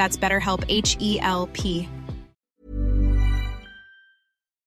That's 0.00 0.16
BetterHelp 0.24 0.62
H 0.70 0.96
E 1.00 1.18
L 1.40 1.42
P. 1.54 1.88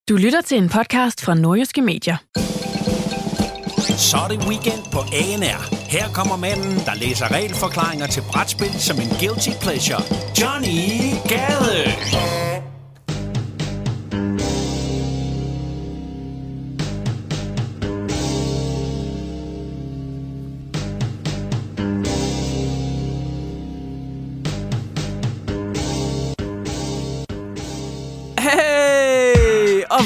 Du 0.10 0.16
lytter 0.16 0.42
til 0.42 0.58
en 0.58 0.70
podcast 0.70 1.22
fra 1.22 1.34
Nordjyske 1.34 1.82
Medier. 1.82 2.18
Så 3.98 4.18
er 4.18 4.28
det 4.28 4.48
weekend 4.48 4.84
på 4.92 5.00
ANR. 5.00 5.90
Her 5.90 6.08
kommer 6.14 6.36
manden, 6.36 6.78
der 6.86 6.96
læser 6.96 7.32
regelforklaringer 7.36 8.08
til 8.08 8.24
brætspil 8.32 8.74
som 8.80 8.98
en 9.00 9.10
guilty 9.20 9.50
pleasure. 9.62 10.02
Johnny 10.42 10.80
Gade! 11.30 12.61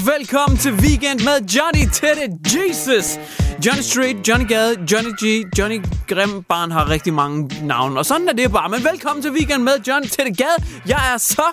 Velkommen 0.06 0.58
til 0.58 0.74
Weekend 0.74 1.20
med 1.20 1.50
Johnny 1.50 1.90
Tette 1.94 2.28
Jesus. 2.56 3.20
Johnny 3.66 3.82
Street, 3.82 4.28
Johnny 4.28 4.48
Gade, 4.48 4.86
Johnny 4.92 5.12
G, 5.22 5.46
Johnny 5.60 5.82
Grim 6.08 6.44
Barn 6.44 6.72
har 6.72 6.90
rigtig 6.90 7.14
mange 7.14 7.66
navne. 7.66 8.00
Og 8.00 8.06
sådan 8.06 8.30
er 8.30 8.34
det 8.34 8.52
bare. 8.52 8.70
Men 8.70 8.84
velkommen 8.84 9.24
til 9.24 9.32
Weekend 9.32 9.64
med 9.64 9.74
Johnny 9.88 10.08
Tette 10.08 10.34
Gade. 10.34 10.64
Jeg 10.88 11.14
er 11.14 11.18
så 11.18 11.44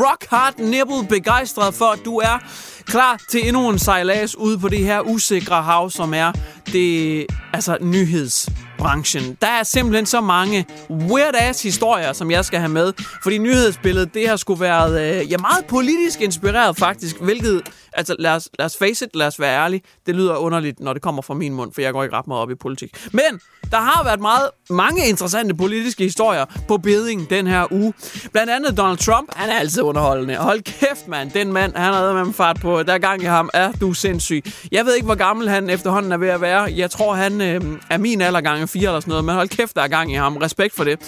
rock 0.00 0.26
hard 0.30 0.58
nibble 0.58 1.08
begejstret 1.08 1.74
for, 1.74 1.84
at 1.84 1.98
du 2.04 2.16
er 2.16 2.38
klar 2.84 3.20
til 3.30 3.48
endnu 3.48 3.68
en 3.68 3.78
sejlads 3.78 4.36
ude 4.36 4.58
på 4.58 4.68
det 4.68 4.78
her 4.78 5.00
usikre 5.00 5.62
hav, 5.62 5.90
som 5.90 6.14
er 6.14 6.32
det, 6.72 7.26
altså 7.52 7.78
nyheds 7.80 8.48
branchen. 8.78 9.36
Der 9.42 9.46
er 9.46 9.62
simpelthen 9.62 10.06
så 10.06 10.20
mange 10.20 10.66
weird-ass 10.90 11.62
historier, 11.62 12.12
som 12.12 12.30
jeg 12.30 12.44
skal 12.44 12.58
have 12.58 12.68
med. 12.68 12.92
Fordi 13.22 13.38
nyhedsbilledet, 13.38 14.14
det 14.14 14.28
har 14.28 14.36
skulle 14.36 14.60
været 14.60 15.20
øh, 15.20 15.32
ja, 15.32 15.36
meget 15.38 15.64
politisk 15.68 16.20
inspireret 16.20 16.76
faktisk, 16.76 17.20
hvilket, 17.20 17.62
altså 17.92 18.16
lad 18.18 18.30
os, 18.30 18.48
lad 18.58 18.66
os 18.66 18.76
face 18.76 19.04
it, 19.04 19.16
lad 19.16 19.26
os 19.26 19.40
være 19.40 19.64
ærlige, 19.64 19.82
det 20.06 20.14
lyder 20.14 20.36
underligt, 20.36 20.80
når 20.80 20.92
det 20.92 21.02
kommer 21.02 21.22
fra 21.22 21.34
min 21.34 21.54
mund, 21.54 21.72
for 21.72 21.80
jeg 21.80 21.92
går 21.92 22.02
ikke 22.02 22.16
ret 22.16 22.26
meget 22.26 22.42
op 22.42 22.50
i 22.50 22.54
politik. 22.54 23.08
Men 23.12 23.40
der 23.70 23.80
har 23.80 24.04
været 24.04 24.20
meget, 24.20 24.50
mange 24.70 25.08
interessante 25.08 25.54
politiske 25.54 26.04
historier 26.04 26.44
på 26.68 26.78
beding 26.78 27.30
den 27.30 27.46
her 27.46 27.72
uge. 27.72 27.92
Blandt 28.32 28.52
andet 28.52 28.76
Donald 28.76 28.98
Trump, 28.98 29.28
han 29.36 29.50
er 29.50 29.54
altid 29.54 29.82
underholdende. 29.82 30.36
Hold 30.36 30.62
kæft, 30.62 31.08
mand, 31.08 31.30
den 31.30 31.52
mand, 31.52 31.76
han 31.76 31.94
har 31.94 32.24
med 32.24 32.32
fart 32.32 32.60
på. 32.60 32.82
Der 32.82 32.92
er 32.92 32.98
gang 32.98 33.22
i 33.22 33.24
ham, 33.24 33.50
er 33.54 33.72
du 33.72 33.92
sindssyg. 33.92 34.44
Jeg 34.72 34.86
ved 34.86 34.94
ikke, 34.94 35.04
hvor 35.04 35.14
gammel 35.14 35.48
han 35.48 35.70
efterhånden 35.70 36.12
er 36.12 36.16
ved 36.16 36.28
at 36.28 36.40
være. 36.40 36.72
Jeg 36.76 36.90
tror, 36.90 37.14
han 37.14 37.40
øh, 37.40 37.60
er 37.90 37.98
min 37.98 38.20
alder 38.20 38.40
gange 38.64 38.80
4 38.80 38.88
eller 38.88 39.00
sådan 39.00 39.10
noget, 39.10 39.24
men 39.24 39.34
hold 39.34 39.48
kæft, 39.48 39.76
der 39.76 39.82
er 39.82 39.88
gang 39.88 40.12
i 40.12 40.14
ham. 40.14 40.36
Respekt 40.36 40.74
for 40.74 40.84
det. 40.84 40.98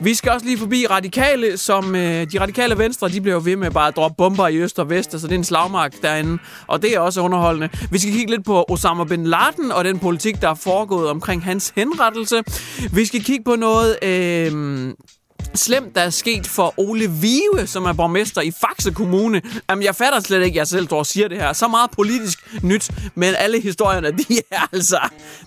Vi 0.00 0.14
skal 0.14 0.32
også 0.32 0.46
lige 0.46 0.58
forbi 0.58 0.86
radikale, 0.90 1.56
som 1.56 1.94
øh, 1.94 2.26
de 2.32 2.40
radikale 2.40 2.78
venstre, 2.78 3.08
de 3.08 3.20
bliver 3.20 3.40
ved 3.40 3.56
med 3.56 3.70
bare 3.70 3.88
at 3.88 3.96
droppe 3.96 4.14
bomber 4.18 4.48
i 4.48 4.56
øst 4.56 4.78
og 4.78 4.90
vest, 4.90 5.10
så 5.10 5.26
det 5.26 5.32
er 5.32 5.38
en 5.38 5.44
slagmark 5.44 6.02
derinde, 6.02 6.38
og 6.66 6.82
det 6.82 6.94
er 6.94 7.00
også 7.00 7.20
underholdende. 7.20 7.68
Vi 7.90 7.98
skal 7.98 8.12
kigge 8.12 8.30
lidt 8.30 8.44
på 8.44 8.64
Osama 8.68 9.04
Bin 9.04 9.26
Laden 9.26 9.72
og 9.72 9.84
den 9.84 9.98
politik, 9.98 10.42
der 10.42 10.48
er 10.48 10.54
foregået 10.54 11.10
omkring 11.10 11.44
hans 11.44 11.72
henrettelse. 11.76 12.42
Vi 12.92 13.04
skal 13.04 13.24
kigge 13.24 13.44
på 13.44 13.56
noget... 13.56 13.98
Øh, 14.02 14.94
slemt, 15.56 15.94
der 15.94 16.00
er 16.00 16.10
sket 16.10 16.46
for 16.46 16.74
Ole 16.76 17.10
Vive, 17.10 17.66
som 17.66 17.84
er 17.84 17.92
borgmester 17.92 18.40
i 18.40 18.50
Faxe 18.50 18.90
Kommune. 18.90 19.42
Jamen, 19.70 19.84
jeg 19.84 19.94
fatter 19.94 20.20
slet 20.20 20.44
ikke, 20.44 20.58
jeg 20.58 20.66
selv 20.66 20.88
tror 20.88 21.02
siger 21.02 21.28
det 21.28 21.38
her. 21.38 21.52
Så 21.52 21.68
meget 21.68 21.90
politisk 21.90 22.62
nyt, 22.62 22.90
men 23.14 23.34
alle 23.38 23.60
historierne, 23.60 24.10
de 24.10 24.40
er 24.50 24.68
altså... 24.72 24.98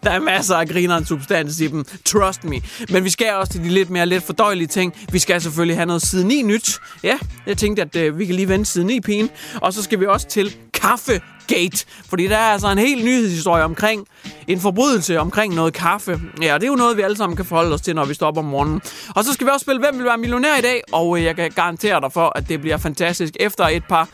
Der 0.03 0.12
er 0.12 0.20
masser 0.20 0.56
af 0.56 0.68
grineren 0.68 1.06
substans 1.06 1.59
i 1.59 1.68
dem. 1.68 1.86
Trust 2.06 2.44
me. 2.44 2.62
Men 2.90 3.03
vi 3.03 3.09
skal 3.09 3.34
også 3.34 3.52
til 3.52 3.62
de 3.62 3.70
lidt 3.70 3.90
mere 3.90 4.06
lidt 4.06 4.24
fordøjelige 4.24 4.68
ting. 4.68 4.94
Vi 5.12 5.20
skal 5.20 5.42
selvfølgelig 5.42 5.78
have 5.78 5.86
noget 5.86 6.02
side 6.02 6.28
9 6.28 6.41
nyt. 6.41 6.80
Ja, 7.03 7.18
jeg 7.46 7.58
tænkte, 7.58 7.81
at 7.81 7.96
øh, 7.96 8.20
vi 8.20 8.26
kan 8.26 8.36
lige 8.36 8.47
vende 8.47 8.66
side 8.66 8.86
9 8.86 9.00
pigen. 9.00 9.30
Og 9.62 9.74
så 9.74 9.84
skal 9.84 10.00
vi 10.00 10.06
også 10.06 10.28
til 10.28 10.56
kaffe 10.74 11.22
Gate. 11.49 11.85
Fordi 12.09 12.27
der 12.27 12.37
er 12.37 12.53
altså 12.53 12.71
en 12.71 12.77
helt 12.77 13.05
nyhedshistorie 13.05 13.63
omkring 13.63 14.07
en 14.47 14.59
forbrydelse 14.59 15.19
omkring 15.19 15.55
noget 15.55 15.73
kaffe. 15.73 16.21
Ja, 16.41 16.53
det 16.53 16.63
er 16.63 16.67
jo 16.67 16.75
noget, 16.75 16.97
vi 16.97 17.01
alle 17.01 17.17
sammen 17.17 17.35
kan 17.35 17.45
forholde 17.45 17.73
os 17.73 17.81
til, 17.81 17.95
når 17.95 18.05
vi 18.05 18.13
står 18.13 18.27
op 18.27 18.37
om 18.37 18.45
morgenen. 18.45 18.81
Og 19.15 19.23
så 19.23 19.33
skal 19.33 19.47
vi 19.47 19.51
også 19.51 19.63
spille 19.63 19.79
Hvem 19.79 19.97
vil 19.97 20.05
være 20.05 20.17
millionær 20.17 20.57
i 20.57 20.61
dag? 20.61 20.81
Og 20.91 21.17
øh, 21.17 21.23
jeg 21.23 21.35
kan 21.35 21.51
garantere 21.51 22.01
dig 22.01 22.11
for, 22.11 22.31
at 22.35 22.49
det 22.49 22.61
bliver 22.61 22.77
fantastisk 22.77 23.33
efter 23.39 23.67
et 23.67 23.83
par 23.89 24.09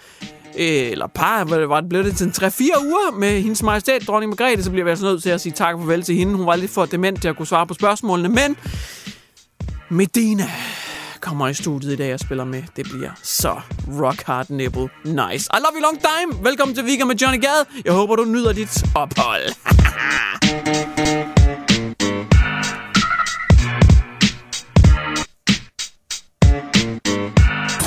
øh, 0.57 0.91
eller 0.91 1.07
par, 1.07 1.43
hvad 1.43 1.65
var 1.67 1.81
det 1.81 1.89
blev 1.89 2.03
det 2.03 2.17
til 2.17 2.25
3-4 2.25 2.85
uger 2.85 3.19
med 3.19 3.41
hendes 3.41 3.63
majestæt, 3.63 4.07
dronning 4.07 4.29
Margrethe, 4.29 4.63
så 4.63 4.71
bliver 4.71 4.83
vi 4.83 4.89
altså 4.89 5.05
nødt 5.05 5.23
til 5.23 5.29
at 5.29 5.41
sige 5.41 5.53
tak 5.53 5.75
og 5.75 5.79
farvel 5.79 6.03
til 6.03 6.15
hende. 6.15 6.35
Hun 6.35 6.45
var 6.45 6.55
lidt 6.55 6.71
for 6.71 6.85
dement 6.85 7.21
til 7.21 7.27
at 7.27 7.37
kunne 7.37 7.47
svare 7.47 7.67
på 7.67 7.73
spørgsmålene, 7.73 8.29
men 8.29 8.57
Medina 9.89 10.51
kommer 11.21 11.47
i 11.47 11.53
studiet 11.53 11.93
i 11.93 11.95
dag 11.95 12.13
og 12.13 12.19
spiller 12.19 12.43
med. 12.43 12.63
Det 12.75 12.85
bliver 12.85 13.11
så 13.23 13.61
rock 14.01 14.23
hard 14.23 14.49
nipple 14.49 14.89
nice. 15.05 15.49
I 15.53 15.57
love 15.59 15.73
you 15.75 15.81
long 15.81 15.99
time. 15.99 16.43
Velkommen 16.43 16.75
til 16.75 16.83
Weekend 16.83 17.07
med 17.07 17.15
Johnny 17.15 17.41
Gade. 17.41 17.65
Jeg 17.85 17.93
håber, 17.93 18.15
du 18.15 18.25
nyder 18.25 18.53
dit 18.53 18.83
ophold. 18.95 19.41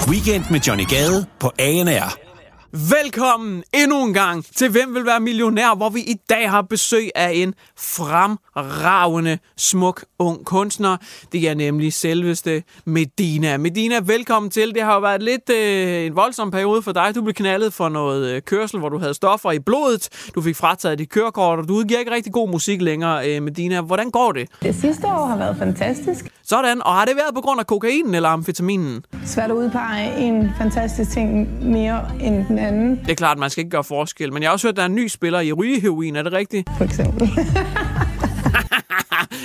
Weekend 0.09 0.45
med 0.51 0.61
Johnny 0.61 0.85
Gade 0.89 1.27
på 1.41 1.53
ANR. 1.59 2.28
Velkommen 2.73 3.63
endnu 3.75 4.05
en 4.05 4.15
gang 4.15 4.45
til 4.45 4.71
Hvem 4.71 4.95
vil 4.95 5.07
være 5.07 5.21
millionær, 5.21 5.77
hvor 5.77 5.89
vi 5.89 6.01
i 6.01 6.15
dag 6.31 6.51
har 6.51 6.63
besøg 6.63 7.11
af 7.15 7.31
en 7.35 7.55
fremragende, 7.77 9.39
smuk, 9.57 10.05
ung 10.19 10.45
kunstner. 10.45 10.97
Det 11.33 11.49
er 11.49 11.55
nemlig 11.55 11.93
selveste 11.93 12.63
Medina. 12.85 13.57
Medina, 13.57 14.01
velkommen 14.05 14.51
til. 14.51 14.75
Det 14.75 14.83
har 14.83 14.95
jo 14.95 15.01
været 15.01 15.23
lidt 15.23 15.51
øh, 15.51 16.07
en 16.07 16.17
voldsom 16.17 16.51
periode 16.51 16.83
for 16.83 16.93
dig. 16.93 17.15
Du 17.15 17.23
blev 17.23 17.35
knaldet 17.35 17.73
for 17.73 17.89
noget 17.89 18.35
øh, 18.35 18.43
kørsel, 18.43 18.79
hvor 18.79 18.89
du 18.89 18.99
havde 18.99 19.15
stoffer 19.15 19.53
i 19.53 19.59
blodet. 19.59 20.31
Du 20.35 20.43
fik 20.43 20.57
frataget 20.57 20.99
dit 20.99 21.11
kørekort, 21.11 21.59
og 21.59 21.69
du 21.69 21.75
udgiver 21.75 22.01
ikke 22.01 22.13
rigtig 22.13 22.33
god 22.33 22.51
musik 22.51 22.83
længere, 22.83 23.37
øh, 23.37 23.43
Medina. 23.43 23.81
Hvordan 23.81 24.11
går 24.11 24.33
det? 24.33 24.49
Det 24.63 24.75
sidste 24.75 25.07
år 25.07 25.27
har 25.27 25.37
været 25.37 25.57
fantastisk. 25.59 26.27
Sådan, 26.43 26.83
og 26.83 26.95
har 26.95 27.05
det 27.05 27.17
været 27.17 27.35
på 27.35 27.41
grund 27.41 27.61
af 27.61 27.67
kokainen 27.67 28.15
eller 28.15 28.29
amfetaminen? 28.29 29.05
Svært 29.27 29.51
at 29.51 29.57
udpege 29.57 30.17
en 30.17 30.51
fantastisk 30.59 31.11
ting 31.11 31.49
mere 31.71 32.05
end 32.21 32.47
den 32.47 32.58
anden, 32.59 33.01
Det 33.05 33.11
er 33.11 33.15
klart, 33.15 33.39
man 33.39 33.51
skal 33.51 33.61
ikke 33.61 33.71
gøre 33.71 33.85
forskel, 33.85 34.33
men 34.33 34.43
jeg 34.43 34.49
har 34.49 34.53
også 34.53 34.67
hørt, 34.67 34.73
at 34.73 34.77
der 34.77 34.83
er 34.83 34.87
en 34.87 34.95
ny 34.95 35.09
spiller 35.09 35.41
i 35.41 35.53
rygeheroin, 35.53 36.17
er 36.17 36.23
det 36.23 36.33
rigtigt? 36.33 36.69
for 36.79 36.85
eksempel. 36.85 37.31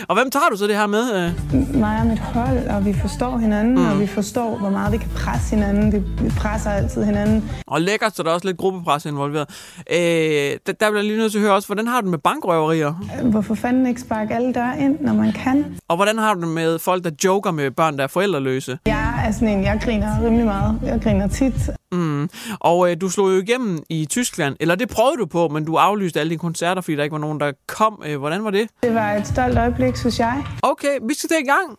Og 0.08 0.16
hvem 0.16 0.32
tager 0.32 0.46
du 0.52 0.58
så 0.58 0.68
det 0.68 0.76
her 0.76 0.88
med? 0.88 1.34
øh? 1.54 1.80
Mig 1.80 2.00
og 2.00 2.08
mit 2.08 2.20
hold, 2.20 2.68
og 2.68 2.86
vi 2.86 2.94
forstår 2.94 3.38
hinanden, 3.38 3.76
mm. 3.76 3.86
og 3.86 4.00
vi 4.00 4.08
forstår, 4.08 4.58
hvor 4.58 4.70
meget 4.70 4.92
vi 4.92 4.98
kan 4.98 5.10
presse 5.16 5.56
hinanden. 5.56 5.92
Vi, 6.24 6.30
presser 6.30 6.70
altid 6.70 7.04
hinanden. 7.04 7.50
Og 7.68 7.82
lækkert, 7.82 8.16
så 8.16 8.24
der 8.24 8.30
er 8.30 8.34
også 8.34 8.48
lidt 8.48 8.58
gruppepres 8.58 9.06
involveret. 9.06 9.50
Øh, 9.92 9.98
der, 9.98 10.74
der 10.80 10.90
bliver 10.92 11.02
lige 11.02 11.18
nødt 11.18 11.32
til 11.32 11.40
at 11.40 11.44
høre 11.44 11.54
også, 11.54 11.68
hvordan 11.68 11.88
har 11.88 12.02
du 12.02 12.06
det 12.06 12.12
med 12.12 12.20
bankrøverier? 12.20 12.94
Hvorfor 13.24 13.56
fanden 13.56 13.86
ikke 13.86 14.02
sparke 14.02 14.36
alle 14.36 14.54
døre 14.54 14.80
ind, 14.80 15.00
når 15.02 15.14
man 15.14 15.32
kan? 15.32 15.66
Og 15.88 15.96
hvordan 15.96 16.18
har 16.18 16.34
du 16.34 16.42
det 16.42 16.50
med 16.50 16.80
folk, 16.80 17.04
der 17.04 17.12
joker 17.24 17.52
med 17.52 17.72
børn, 17.72 17.98
der 17.98 18.04
er 18.04 18.08
forældreløse? 18.08 18.78
Jeg 18.86 19.24
er 19.28 19.32
sådan 19.32 19.48
en, 19.48 19.64
jeg 19.64 19.80
griner 19.84 20.26
rimelig 20.26 20.46
meget. 20.46 20.80
Jeg 20.86 21.02
griner 21.02 21.28
tit. 21.28 21.70
Mm. 21.92 22.13
Og 22.60 22.92
øh, 22.92 22.98
du 23.02 23.10
slog 23.10 23.32
jo 23.32 23.42
igennem 23.42 23.84
i 23.90 24.06
Tyskland, 24.06 24.56
eller 24.60 24.76
det 24.76 24.90
prøvede 24.90 25.18
du 25.18 25.26
på, 25.26 25.48
men 25.48 25.66
du 25.66 25.76
aflyste 25.76 26.20
alle 26.20 26.30
dine 26.30 26.40
koncerter, 26.40 26.82
fordi 26.82 26.96
der 26.96 27.04
ikke 27.04 27.14
var 27.14 27.20
nogen, 27.20 27.40
der 27.40 27.52
kom. 27.68 28.04
Øh, 28.06 28.20
hvordan 28.20 28.44
var 28.44 28.52
det? 28.52 28.70
Det 28.84 28.94
var 28.94 29.12
et 29.12 29.28
stolt 29.28 29.58
øjeblik, 29.58 29.96
synes 29.96 30.20
jeg. 30.20 30.44
Okay, 30.64 31.00
vi 31.08 31.14
skal 31.14 31.30
til 31.30 31.38
i 31.44 31.48
gang. 31.48 31.78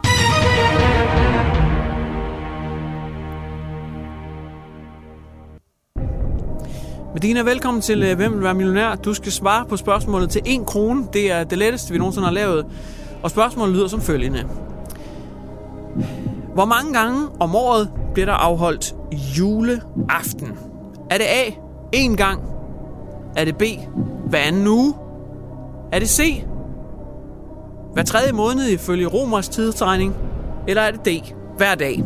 Medina, 7.14 7.42
velkommen 7.42 7.80
til 7.80 8.02
øh, 8.02 8.16
Hvem 8.16 8.34
vil 8.34 8.42
være 8.42 8.54
millionær? 8.54 8.94
Du 8.94 9.14
skal 9.14 9.32
svare 9.32 9.66
på 9.66 9.76
spørgsmålet 9.76 10.30
til 10.30 10.42
1 10.46 10.66
krone. 10.66 11.06
Det 11.12 11.30
er 11.30 11.44
det 11.44 11.58
letteste, 11.58 11.92
vi 11.92 11.98
nogensinde 11.98 12.26
har 12.26 12.32
lavet. 12.34 12.66
Og 13.22 13.30
spørgsmålet 13.30 13.74
lyder 13.74 13.88
som 13.88 14.00
følgende. 14.00 14.48
Hvor 16.54 16.64
mange 16.64 16.92
gange 16.92 17.28
om 17.40 17.56
året 17.56 17.90
bliver 18.14 18.26
der 18.26 18.32
afholdt 18.32 18.94
juleaften? 19.38 20.58
Er 21.10 21.18
det 21.18 21.24
A, 21.24 21.50
en 21.92 22.16
gang? 22.16 22.42
Er 23.36 23.44
det 23.44 23.56
B, 23.58 23.62
hver 24.26 24.38
anden 24.38 24.66
uge? 24.66 24.94
Er 25.92 25.98
det 25.98 26.08
C, 26.08 26.44
hver 27.92 28.02
tredje 28.02 28.32
måned 28.32 28.68
ifølge 28.68 29.06
romers 29.06 29.48
tidsregning? 29.48 30.14
Eller 30.68 30.82
er 30.82 30.90
det 30.90 31.04
D, 31.06 31.34
hver 31.56 31.74
dag? 31.74 32.04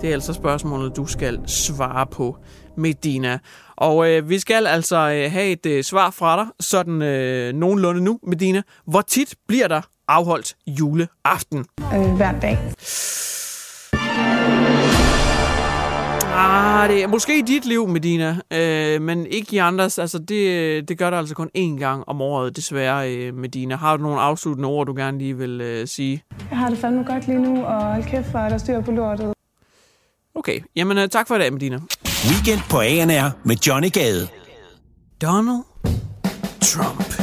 Det 0.00 0.08
er 0.08 0.12
altså 0.12 0.32
spørgsmålet, 0.32 0.96
du 0.96 1.06
skal 1.06 1.40
svare 1.46 2.06
på, 2.06 2.36
Medina. 2.76 3.38
Og 3.76 4.10
øh, 4.10 4.28
vi 4.28 4.38
skal 4.38 4.66
altså 4.66 4.96
øh, 4.96 5.32
have 5.32 5.46
et 5.46 5.66
øh, 5.66 5.84
svar 5.84 6.10
fra 6.10 6.36
dig, 6.36 6.46
sådan 6.60 7.02
øh, 7.02 7.54
nogenlunde 7.54 8.00
nu, 8.00 8.18
Medina. 8.26 8.62
Hvor 8.86 9.00
tit 9.00 9.34
bliver 9.48 9.68
der 9.68 9.80
afholdt 10.08 10.56
juleaften? 10.66 11.66
Øh, 11.94 12.10
hver 12.16 12.40
dag. 12.40 12.58
Ah, 16.34 16.88
det 16.88 17.02
er 17.02 17.06
måske 17.06 17.38
i 17.38 17.42
dit 17.42 17.64
liv, 17.64 17.88
Medina, 17.88 18.36
øh, 18.50 19.02
men 19.02 19.26
ikke 19.26 19.56
i 19.56 19.58
andres. 19.58 19.98
Altså, 19.98 20.18
det, 20.18 20.88
det 20.88 20.98
gør 20.98 21.10
det 21.10 21.16
altså 21.16 21.34
kun 21.34 21.50
én 21.58 21.78
gang 21.78 22.04
om 22.06 22.20
året, 22.20 22.56
desværre, 22.56 23.14
øh, 23.14 23.34
Medina. 23.34 23.76
Har 23.76 23.96
du 23.96 24.02
nogle 24.02 24.20
afsluttende 24.20 24.68
ord, 24.68 24.86
du 24.86 24.94
gerne 24.94 25.18
lige 25.18 25.36
vil 25.36 25.60
øh, 25.60 25.88
sige? 25.88 26.22
Jeg 26.50 26.58
har 26.58 26.68
det 26.68 26.78
fandme 26.78 27.04
godt 27.04 27.26
lige 27.26 27.38
nu, 27.38 27.64
og 27.64 27.92
hold 27.92 28.04
kæft, 28.04 28.30
hvor 28.30 28.40
er 28.40 28.48
der 28.48 28.58
styr 28.58 28.80
på 28.80 28.90
lortet. 28.90 29.32
Okay, 30.34 30.60
jamen 30.76 30.98
øh, 30.98 31.08
tak 31.08 31.28
for 31.28 31.34
i 31.34 31.38
dag, 31.38 31.52
Medina. 31.52 31.78
Weekend 32.30 32.60
på 32.70 32.80
ANR 32.80 33.30
med 33.44 33.56
Johnny 33.56 33.92
Gade. 33.92 34.28
Donald 35.22 35.62
Trump. 36.60 37.17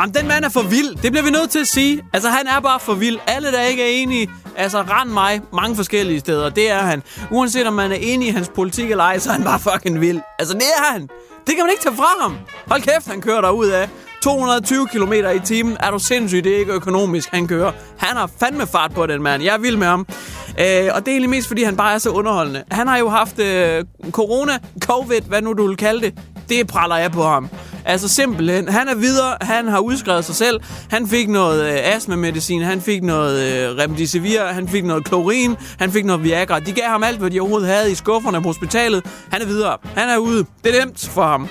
Jamen, 0.00 0.14
den 0.14 0.28
mand 0.28 0.44
er 0.44 0.48
for 0.48 0.62
vild. 0.62 0.96
Det 1.02 1.12
bliver 1.12 1.24
vi 1.24 1.30
nødt 1.30 1.50
til 1.50 1.58
at 1.58 1.66
sige. 1.66 2.02
Altså, 2.12 2.28
han 2.28 2.46
er 2.46 2.60
bare 2.60 2.80
for 2.80 2.94
vild. 2.94 3.18
Alle, 3.26 3.52
der 3.52 3.62
ikke 3.62 3.82
er 3.82 4.02
enige, 4.02 4.30
altså, 4.56 4.82
rend 4.82 5.10
mig 5.10 5.40
mange 5.52 5.76
forskellige 5.76 6.20
steder. 6.20 6.50
Det 6.50 6.70
er 6.70 6.78
han. 6.78 7.02
Uanset 7.30 7.66
om 7.66 7.74
man 7.74 7.92
er 7.92 7.96
enig 8.00 8.28
i 8.28 8.30
hans 8.30 8.50
politik 8.54 8.90
eller 8.90 9.04
ej, 9.04 9.18
så 9.18 9.28
er 9.30 9.32
han 9.34 9.44
bare 9.44 9.58
fucking 9.60 10.00
vild. 10.00 10.20
Altså, 10.38 10.54
det 10.54 10.62
er 10.62 10.92
han. 10.92 11.02
Det 11.46 11.54
kan 11.54 11.64
man 11.64 11.70
ikke 11.70 11.82
tage 11.82 11.96
fra 11.96 12.08
ham. 12.22 12.36
Hold 12.66 12.82
kæft, 12.82 13.06
han 13.06 13.20
kører 13.20 13.40
derud 13.40 13.66
af. 13.68 13.88
220 14.22 14.86
km 14.86 15.12
i 15.12 15.40
timen. 15.44 15.76
Er 15.80 15.90
du 15.90 15.98
sindssyg? 15.98 16.44
Det 16.44 16.54
er 16.54 16.58
ikke 16.58 16.72
økonomisk, 16.72 17.28
han 17.32 17.48
kører. 17.48 17.72
Han 17.98 18.16
har 18.16 18.30
fandme 18.40 18.66
fart 18.66 18.94
på 18.94 19.06
den 19.06 19.22
mand. 19.22 19.42
Jeg 19.42 19.54
er 19.54 19.58
vild 19.58 19.76
med 19.76 19.86
ham. 19.86 20.06
Øh, 20.60 20.90
og 20.94 21.00
det 21.00 21.08
er 21.08 21.12
egentlig 21.12 21.30
mest, 21.30 21.48
fordi 21.48 21.62
han 21.62 21.76
bare 21.76 21.94
er 21.94 21.98
så 21.98 22.10
underholdende. 22.10 22.64
Han 22.70 22.88
har 22.88 22.98
jo 22.98 23.08
haft 23.08 23.38
øh, 23.38 23.84
corona, 24.10 24.58
covid, 24.80 25.20
hvad 25.20 25.42
nu 25.42 25.52
du 25.52 25.66
vil 25.66 25.76
kalde 25.76 26.00
det. 26.00 26.18
Det 26.48 26.66
praller 26.66 26.96
jeg 26.96 27.12
på 27.12 27.22
ham. 27.22 27.50
Altså 27.84 28.08
simpelthen, 28.08 28.68
han 28.68 28.88
er 28.88 28.94
videre, 28.94 29.36
han 29.40 29.68
har 29.68 29.78
udskrevet 29.78 30.24
sig 30.24 30.34
selv, 30.34 30.60
han 30.90 31.08
fik 31.08 31.28
noget 31.28 31.72
øh, 31.72 31.94
astma-medicin, 31.94 32.62
han 32.62 32.80
fik 32.80 33.02
noget 33.02 33.42
øh, 33.42 33.78
remdesivir, 33.78 34.46
han 34.46 34.68
fik 34.68 34.84
noget 34.84 35.04
klorin, 35.04 35.56
han 35.78 35.92
fik 35.92 36.04
noget 36.04 36.24
Viagra. 36.24 36.60
De 36.60 36.72
gav 36.72 36.84
ham 36.84 37.02
alt, 37.02 37.18
hvad 37.18 37.30
de 37.30 37.40
overhovedet 37.40 37.68
havde 37.68 37.92
i 37.92 37.94
skufferne 37.94 38.42
på 38.42 38.48
hospitalet. 38.48 39.04
Han 39.32 39.42
er 39.42 39.46
videre, 39.46 39.76
han 39.96 40.08
er 40.08 40.16
ude. 40.16 40.44
Det 40.64 40.76
er 40.76 40.84
nemt 40.84 41.08
for 41.08 41.22
ham. 41.22 41.48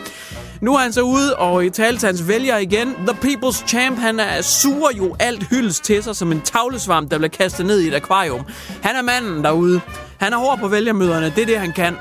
Nu 0.62 0.76
er 0.76 0.80
han 0.80 0.94
så 0.94 1.02
ude 1.02 1.36
og 1.36 1.66
i 1.66 1.70
tale 1.70 2.00
hans 2.04 2.28
vælger 2.28 2.58
igen. 2.58 2.96
The 3.08 3.18
People's 3.22 3.68
Champ, 3.68 4.00
han 4.00 4.20
er 4.20 4.42
suger 4.42 4.90
jo 4.98 5.16
alt 5.20 5.44
hyldes 5.50 5.80
til 5.80 6.04
sig 6.04 6.16
som 6.16 6.32
en 6.32 6.42
tavlesvamp, 6.42 7.12
der 7.12 7.18
bliver 7.18 7.30
kastet 7.30 7.66
ned 7.66 7.80
i 7.80 7.88
et 7.88 7.94
akvarium. 7.94 8.42
Han 8.82 8.96
er 8.96 9.02
manden 9.02 9.44
derude. 9.44 9.82
Han 10.18 10.34
er 10.34 10.38
hård 10.38 10.60
på 10.60 10.68
vælgermøderne, 10.68 11.26
det 11.36 11.42
er 11.42 11.46
det, 11.46 11.60
han 11.60 11.72
kan. 11.72 11.96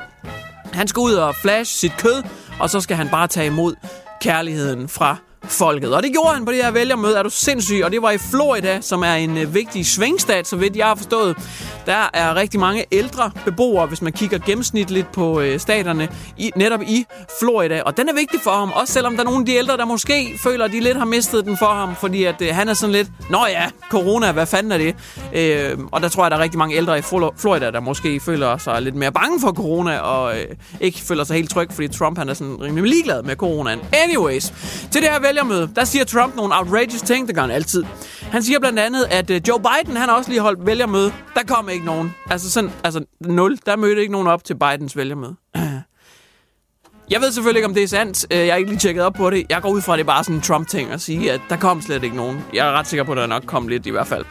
Han 0.73 0.87
skal 0.87 0.99
ud 0.99 1.13
og 1.13 1.35
flash 1.41 1.79
sit 1.79 1.97
kød, 1.97 2.23
og 2.59 2.69
så 2.69 2.81
skal 2.81 2.97
han 2.97 3.09
bare 3.09 3.27
tage 3.27 3.47
imod 3.47 3.75
kærligheden 4.21 4.89
fra 4.89 5.17
folket. 5.49 5.93
Og 5.93 6.03
det 6.03 6.11
gjorde 6.11 6.33
han 6.33 6.45
på 6.45 6.51
det 6.51 6.63
her 6.63 6.71
vælgermøde. 6.71 7.17
Er 7.17 7.23
du 7.23 7.29
sindssyg? 7.29 7.81
Og 7.83 7.91
det 7.91 8.01
var 8.01 8.11
i 8.11 8.17
Florida, 8.17 8.81
som 8.81 9.03
er 9.03 9.13
en 9.13 9.37
øh, 9.37 9.53
vigtig 9.53 9.85
svingstat, 9.85 10.47
så 10.47 10.55
vidt 10.55 10.75
jeg 10.75 10.85
har 10.85 10.95
forstået. 10.95 11.37
Der 11.85 12.09
er 12.13 12.35
rigtig 12.35 12.59
mange 12.59 12.85
ældre 12.91 13.31
beboere, 13.45 13.87
hvis 13.87 14.01
man 14.01 14.13
kigger 14.13 14.37
gennemsnitligt 14.37 15.11
på 15.11 15.39
øh, 15.39 15.59
staterne, 15.59 16.09
i, 16.37 16.51
netop 16.55 16.81
i 16.81 17.05
Florida. 17.39 17.81
Og 17.85 17.97
den 17.97 18.09
er 18.09 18.13
vigtig 18.13 18.39
for 18.43 18.51
ham, 18.51 18.71
også 18.71 18.93
selvom 18.93 19.13
der 19.13 19.19
er 19.19 19.25
nogle 19.25 19.39
af 19.39 19.45
de 19.45 19.53
ældre, 19.53 19.77
der 19.77 19.85
måske 19.85 20.39
føler, 20.43 20.65
at 20.65 20.71
de 20.71 20.79
lidt 20.79 20.97
har 20.97 21.05
mistet 21.05 21.45
den 21.45 21.57
for 21.57 21.65
ham, 21.65 21.95
fordi 21.95 22.23
at 22.23 22.41
øh, 22.41 22.55
han 22.55 22.69
er 22.69 22.73
sådan 22.73 22.93
lidt, 22.93 23.07
nå 23.29 23.45
ja, 23.49 23.65
corona, 23.89 24.31
hvad 24.31 24.45
fanden 24.45 24.71
er 24.71 24.77
det? 24.77 24.95
Øh, 25.33 25.77
og 25.91 26.01
der 26.01 26.09
tror 26.09 26.23
jeg, 26.23 26.31
der 26.31 26.37
er 26.37 26.41
rigtig 26.41 26.57
mange 26.57 26.75
ældre 26.75 26.99
i 26.99 27.01
Florida, 27.37 27.71
der 27.71 27.79
måske 27.79 28.19
føler 28.19 28.57
sig 28.57 28.81
lidt 28.81 28.95
mere 28.95 29.11
bange 29.11 29.41
for 29.41 29.51
corona, 29.51 29.97
og 29.97 30.37
øh, 30.37 30.45
ikke 30.79 30.99
føler 30.99 31.23
sig 31.23 31.35
helt 31.35 31.49
tryg, 31.49 31.67
fordi 31.71 31.87
Trump 31.87 32.17
han 32.17 32.29
er 32.29 32.33
sådan 32.33 32.61
rimelig 32.61 32.89
ligeglad 32.89 33.23
med 33.23 33.35
coronaen. 33.35 33.79
Anyways, 34.03 34.53
til 34.91 35.01
det 35.01 35.09
her 35.09 35.19
vælgermøde, 35.35 35.71
der 35.75 35.83
siger 35.83 36.05
Trump 36.05 36.35
nogle 36.35 36.55
outrageous 36.57 37.01
ting, 37.01 37.27
det 37.27 37.35
gør 37.35 37.41
han 37.41 37.51
altid. 37.51 37.83
Han 38.21 38.43
siger 38.43 38.59
blandt 38.59 38.79
andet, 38.79 39.07
at 39.11 39.29
øh, 39.29 39.41
Joe 39.47 39.59
Biden, 39.59 39.97
han 39.97 40.09
har 40.09 40.15
også 40.15 40.29
lige 40.29 40.41
holdt 40.41 40.65
vælgermøde. 40.65 41.13
Der 41.33 41.43
kom 41.47 41.69
ikke 41.69 41.85
nogen. 41.85 42.15
Altså 42.29 42.51
sådan, 42.51 42.71
altså 42.83 43.05
nul. 43.21 43.57
Der 43.65 43.75
mødte 43.75 44.01
ikke 44.01 44.11
nogen 44.11 44.27
op 44.27 44.43
til 44.43 44.55
Bidens 44.55 44.97
vælgermøde. 44.97 45.35
Jeg 47.09 47.21
ved 47.21 47.31
selvfølgelig 47.31 47.59
ikke, 47.59 47.67
om 47.67 47.73
det 47.73 47.83
er 47.83 47.87
sandt. 47.87 48.25
Øh, 48.31 48.37
jeg 48.37 48.53
har 48.53 48.57
ikke 48.57 48.69
lige 48.69 48.79
tjekket 48.79 49.03
op 49.03 49.13
på 49.13 49.29
det. 49.29 49.45
Jeg 49.49 49.61
går 49.61 49.69
ud 49.69 49.81
fra, 49.81 49.93
at 49.93 49.97
det 49.97 50.03
er 50.03 50.07
bare 50.07 50.23
sådan 50.23 50.35
en 50.35 50.41
Trump-ting 50.41 50.91
at 50.91 51.01
sige, 51.01 51.31
at 51.31 51.41
der 51.49 51.55
kom 51.57 51.81
slet 51.81 52.03
ikke 52.03 52.15
nogen. 52.15 52.45
Jeg 52.53 52.67
er 52.67 52.71
ret 52.71 52.87
sikker 52.87 53.03
på, 53.03 53.11
at 53.11 53.17
der 53.17 53.27
nok 53.27 53.43
kom 53.45 53.67
lidt 53.67 53.85
i 53.85 53.89
hvert 53.89 54.07
fald. 54.07 54.25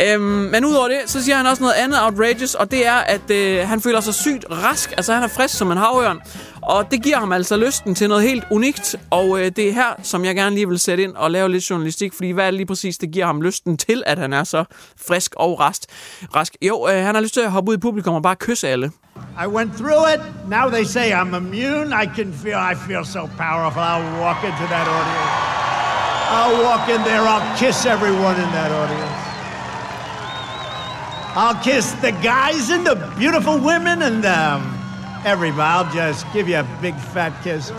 Øhm, 0.00 0.22
men 0.22 0.64
udover 0.64 0.88
det, 0.88 0.98
så 1.06 1.24
siger 1.24 1.36
han 1.36 1.46
også 1.46 1.62
noget 1.62 1.74
andet 1.74 1.98
outrageous, 2.02 2.54
og 2.54 2.70
det 2.70 2.86
er, 2.86 2.94
at 2.94 3.30
øh, 3.30 3.68
han 3.68 3.80
føler 3.80 4.00
sig 4.00 4.14
sygt 4.14 4.44
rask. 4.50 4.92
Altså, 4.96 5.14
han 5.14 5.22
er 5.22 5.28
frisk 5.28 5.58
som 5.58 5.72
en 5.72 5.78
havørn. 5.78 6.20
Og 6.62 6.90
det 6.90 7.02
giver 7.02 7.18
ham 7.18 7.32
altså 7.32 7.56
lysten 7.56 7.94
til 7.94 8.08
noget 8.08 8.22
helt 8.22 8.44
unikt. 8.50 8.96
Og 9.10 9.40
øh, 9.40 9.52
det 9.56 9.68
er 9.68 9.72
her, 9.72 9.94
som 10.02 10.24
jeg 10.24 10.34
gerne 10.34 10.54
lige 10.54 10.68
vil 10.68 10.78
sætte 10.78 11.02
ind 11.02 11.16
og 11.16 11.30
lave 11.30 11.48
lidt 11.48 11.70
journalistik. 11.70 12.12
Fordi 12.14 12.30
hvad 12.30 12.46
er 12.46 12.50
det 12.50 12.56
lige 12.56 12.66
præcis, 12.66 12.98
det 12.98 13.10
giver 13.10 13.26
ham 13.26 13.42
lysten 13.42 13.76
til, 13.76 14.02
at 14.06 14.18
han 14.18 14.32
er 14.32 14.44
så 14.44 14.64
frisk 15.06 15.34
og 15.36 15.60
rask? 15.60 15.82
rask. 16.36 16.56
Jo, 16.62 16.88
øh, 16.88 16.94
han 16.94 17.14
har 17.14 17.22
lyst 17.22 17.34
til 17.34 17.40
at 17.40 17.50
hoppe 17.50 17.70
ud 17.70 17.76
i 17.76 17.80
publikum 17.80 18.14
og 18.14 18.22
bare 18.22 18.36
kysse 18.36 18.68
alle. 18.68 18.90
I 19.44 19.46
went 19.46 19.72
through 19.76 20.04
it. 20.14 20.20
Now 20.48 20.68
they 20.70 20.84
say 20.84 21.12
I'm 21.12 21.34
immune. 21.36 21.88
I 22.02 22.06
can 22.16 22.32
feel, 22.32 22.58
I 22.72 22.74
feel 22.88 23.04
so 23.04 23.28
powerful. 23.38 23.82
I'll 23.82 24.20
walk 24.20 24.44
into 24.44 24.66
that 24.74 24.86
audience. 24.98 25.32
I'll 26.38 26.58
walk 26.68 26.88
in 26.88 27.00
there. 27.08 27.22
I'll 27.34 27.58
kiss 27.58 27.86
everyone 27.86 28.36
in 28.44 28.50
that 28.58 28.70
audience. 28.82 29.18
I'll 31.34 31.62
kiss 31.62 31.92
the 32.02 32.12
guys 32.12 32.70
and 32.70 32.86
the 32.86 32.96
beautiful 33.18 33.58
women 33.58 34.02
and 34.02 34.24
um, 34.24 34.81
everybody. 35.24 35.62
I'll 35.62 35.94
just 35.94 36.26
give 36.32 36.48
you 36.48 36.56
a 36.56 36.66
big 36.80 36.94
fat 36.94 37.32
kiss. 37.42 37.72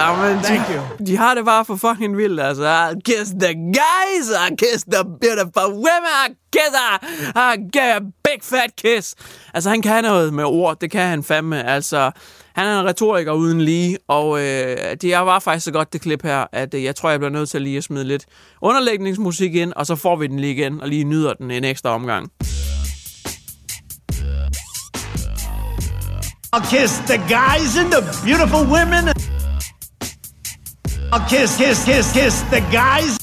Amen, 0.00 0.42
Thank 0.42 0.66
de, 0.66 0.74
you. 0.74 1.06
De 1.06 1.16
har 1.16 1.34
det 1.34 1.44
bare 1.44 1.64
for 1.64 1.76
fucking 1.76 2.16
vildt, 2.16 2.40
altså. 2.40 2.64
I'll 2.64 3.00
kiss 3.00 3.30
the 3.30 3.54
guys, 3.54 4.30
I'll 4.30 4.56
kiss 4.56 4.84
the 4.84 5.04
beautiful 5.20 5.68
women, 5.68 6.12
I'll 6.24 6.34
kiss 6.52 6.72
her, 6.74 6.98
I'll 7.36 7.70
give 7.72 7.96
a 7.96 8.00
big 8.00 8.42
fat 8.42 8.76
kiss. 8.76 9.14
Altså, 9.54 9.70
han 9.70 9.82
kan 9.82 10.04
noget 10.04 10.34
med 10.34 10.44
ord, 10.44 10.80
det 10.80 10.90
kan 10.90 11.00
han 11.08 11.22
fandme. 11.22 11.68
Altså, 11.68 12.10
han 12.54 12.66
er 12.66 12.80
en 12.80 12.86
retoriker 12.86 13.32
uden 13.32 13.60
lige, 13.60 13.98
og 14.08 14.40
øh, 14.40 14.76
det 15.02 15.04
er 15.04 15.18
var 15.18 15.38
faktisk 15.38 15.64
så 15.64 15.72
godt 15.72 15.92
det 15.92 16.00
klip 16.00 16.22
her, 16.22 16.46
at 16.52 16.74
øh, 16.74 16.84
jeg 16.84 16.96
tror, 16.96 17.10
jeg 17.10 17.20
bliver 17.20 17.30
nødt 17.32 17.48
til 17.48 17.62
lige 17.62 17.78
at 17.78 17.84
smide 17.84 18.04
lidt 18.04 18.26
underlægningsmusik 18.62 19.54
ind, 19.54 19.72
og 19.76 19.86
så 19.86 19.96
får 19.96 20.16
vi 20.16 20.26
den 20.26 20.40
lige 20.40 20.52
igen, 20.52 20.80
og 20.80 20.88
lige 20.88 21.04
nyder 21.04 21.32
den 21.32 21.50
en 21.50 21.64
ekstra 21.64 21.90
omgang. 21.90 22.30
I'll 26.54 26.60
kiss 26.60 26.98
the 27.08 27.16
guys 27.16 27.76
and 27.76 27.90
the 27.90 28.02
beautiful 28.22 28.64
women. 28.64 29.08
I'll 31.10 31.26
kiss, 31.26 31.56
kiss, 31.56 31.82
kiss, 31.82 32.12
kiss 32.12 32.42
the 32.50 32.60
guys. 32.70 33.16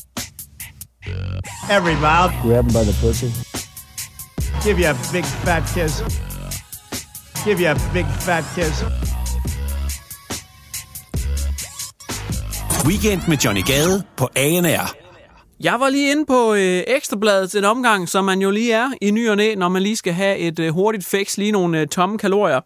Everybody. 1.70 2.06
I'll 2.06 2.42
Grab 2.42 2.66
him 2.66 2.74
by 2.74 2.84
the 2.84 2.94
pussy. 3.00 3.32
give 4.64 4.80
you 4.80 4.88
a 4.88 4.96
big 5.12 5.26
fat 5.26 5.64
kiss. 5.76 6.02
Give 7.46 7.60
you 7.60 7.70
a 7.70 7.76
big 7.94 8.08
fat 8.08 8.44
kiss. 8.56 8.84
Weekend 12.86 13.28
med 13.28 13.38
Johnny 13.38 13.62
Gade 13.62 14.04
på 14.16 14.30
ANR. 14.36 14.99
Jeg 15.64 15.80
var 15.80 15.90
lige 15.90 16.12
inde 16.12 16.26
på 16.26 16.54
øh, 16.54 16.84
Ekstrabladet 16.88 17.56
en 17.56 17.64
omgang, 17.64 18.10
som 18.10 18.26
man 18.26 18.42
jo 18.42 18.52
lige 18.52 18.74
er 18.74 18.90
i 19.02 19.12
ny 19.12 19.30
og 19.30 19.38
næ, 19.38 19.56
når 19.56 19.70
man 19.70 19.82
lige 19.82 19.96
skal 19.96 20.14
have 20.14 20.38
et 20.38 20.60
øh, 20.60 20.70
hurtigt 20.74 21.06
fix, 21.06 21.38
lige 21.38 21.52
nogle 21.52 21.82
øh, 21.82 21.88
tomme 21.88 22.18
kalorier. 22.18 22.60